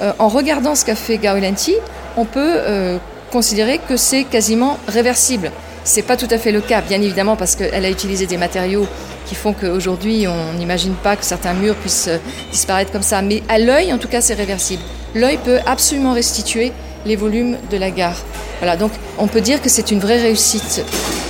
euh, 0.00 0.12
en 0.18 0.28
regardant 0.28 0.74
ce 0.74 0.84
qu'a 0.86 0.94
fait 0.94 1.18
Gaolanti, 1.18 1.74
on 2.16 2.24
peut 2.24 2.98
considérer 3.30 3.78
que 3.78 3.96
c'est 3.96 4.24
quasiment 4.24 4.78
réversible. 4.88 5.52
C'est 5.84 6.02
pas 6.02 6.16
tout 6.16 6.28
à 6.30 6.38
fait 6.38 6.52
le 6.52 6.60
cas, 6.60 6.80
bien 6.80 7.00
évidemment, 7.00 7.36
parce 7.36 7.54
qu'elle 7.54 7.84
a 7.84 7.90
utilisé 7.90 8.26
des 8.26 8.36
matériaux 8.36 8.86
qui 9.26 9.34
font 9.34 9.52
qu'aujourd'hui, 9.52 10.26
on 10.26 10.58
n'imagine 10.58 10.94
pas 10.94 11.16
que 11.16 11.24
certains 11.24 11.54
murs 11.54 11.76
puissent 11.76 12.10
disparaître 12.50 12.92
comme 12.92 13.02
ça. 13.02 13.22
Mais 13.22 13.42
à 13.48 13.58
l'œil, 13.58 13.92
en 13.92 13.98
tout 13.98 14.08
cas, 14.08 14.20
c'est 14.20 14.34
réversible 14.34 14.82
l'œil 15.16 15.38
peut 15.38 15.58
absolument 15.66 16.12
restituer 16.12 16.72
les 17.04 17.16
volumes 17.16 17.56
de 17.70 17.76
la 17.76 17.90
gare. 17.90 18.16
Voilà, 18.58 18.76
donc 18.76 18.92
on 19.18 19.26
peut 19.26 19.40
dire 19.40 19.62
que 19.62 19.68
c'est 19.68 19.90
une 19.90 20.00
vraie 20.00 20.20
réussite, 20.20 20.84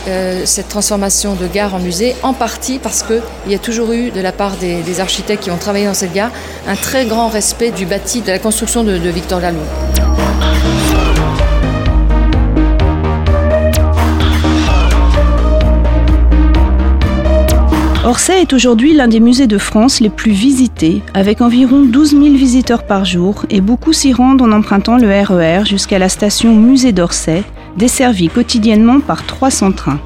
euh, 0.08 0.42
cette 0.44 0.68
transformation 0.68 1.34
de 1.34 1.46
gare 1.46 1.74
en 1.74 1.80
musée, 1.80 2.14
en 2.22 2.32
partie 2.32 2.78
parce 2.78 3.02
qu'il 3.02 3.20
y 3.48 3.54
a 3.54 3.58
toujours 3.58 3.92
eu, 3.92 4.10
de 4.10 4.20
la 4.20 4.32
part 4.32 4.56
des, 4.56 5.00
architectes 5.00 5.44
qui 5.44 5.50
ont 5.50 5.58
travaillé 5.58 5.86
dans 5.86 5.94
cette 5.94 6.12
gare, 6.12 6.30
un 6.66 6.76
très 6.76 7.06
grand 7.06 7.28
respect 7.28 7.70
du 7.70 7.84
bâti, 7.84 8.22
de 8.22 8.30
la 8.30 8.38
construction 8.38 8.84
de, 8.84 8.96
de 8.98 9.08
Victor 9.10 9.40
Laloux. 9.40 10.05
Orsay 18.06 18.40
est 18.40 18.52
aujourd'hui 18.52 18.94
l'un 18.94 19.08
des 19.08 19.18
musées 19.18 19.48
de 19.48 19.58
France 19.58 19.98
les 19.98 20.10
plus 20.10 20.30
visités, 20.30 21.02
avec 21.12 21.40
environ 21.40 21.82
12 21.82 22.10
000 22.10 22.22
visiteurs 22.36 22.84
par 22.84 23.04
jour, 23.04 23.44
et 23.50 23.60
beaucoup 23.60 23.92
s'y 23.92 24.12
rendent 24.12 24.42
en 24.42 24.52
empruntant 24.52 24.96
le 24.96 25.08
RER 25.08 25.62
e 25.62 25.64
jusqu'à 25.64 25.98
la 25.98 26.08
station 26.08 26.54
Musée 26.54 26.92
d'Orsay, 26.92 27.42
desservie 27.76 28.28
quotidiennement 28.28 29.00
par 29.00 29.26
300 29.26 29.72
trains. 29.72 29.98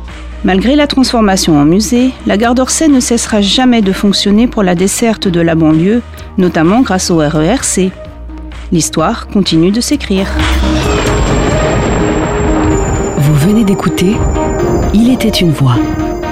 Malgré 0.45 0.77
la 0.77 0.87
transformation 0.87 1.59
en 1.59 1.67
musée, 1.67 2.13
la 2.27 2.39
gare 2.39 2.55
d'Orsay 2.55 2.89
ne 2.89 3.01
cessera 3.01 3.43
jamais 3.43 3.83
de 3.83 3.93
fonctionner 3.93 4.47
pour 4.47 4.63
la 4.63 4.75
desserte 4.75 5.29
de 5.29 5.41
la 5.43 5.55
banlieue, 5.55 6.01
notamment 6.39 6.81
grâce 6.81 7.11
au 7.11 7.19
RERC. 7.19 7.91
L'histoire 8.73 9.27
continue 9.27 9.73
de 9.73 9.81
s'écrire. 9.81 10.29
Vous 13.19 13.35
venez 13.35 13.65
d'écouter 13.65 14.17
Il 14.95 15.13
était 15.13 15.29
une 15.29 15.51
voix. 15.51 15.77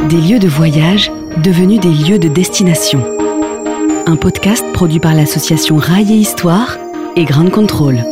Des 0.08 0.20
lieux 0.20 0.38
de 0.38 0.46
voyage 0.46 1.10
devenus 1.42 1.80
des 1.80 1.90
lieux 1.90 2.20
de 2.20 2.28
destination. 2.28 3.02
Un 4.06 4.14
podcast 4.14 4.64
produit 4.72 5.00
par 5.00 5.14
l'association 5.14 5.76
Rail 5.76 6.12
et 6.12 6.16
Histoire 6.16 6.78
et 7.16 7.24
Grande 7.24 7.50
Contrôle. 7.50 8.04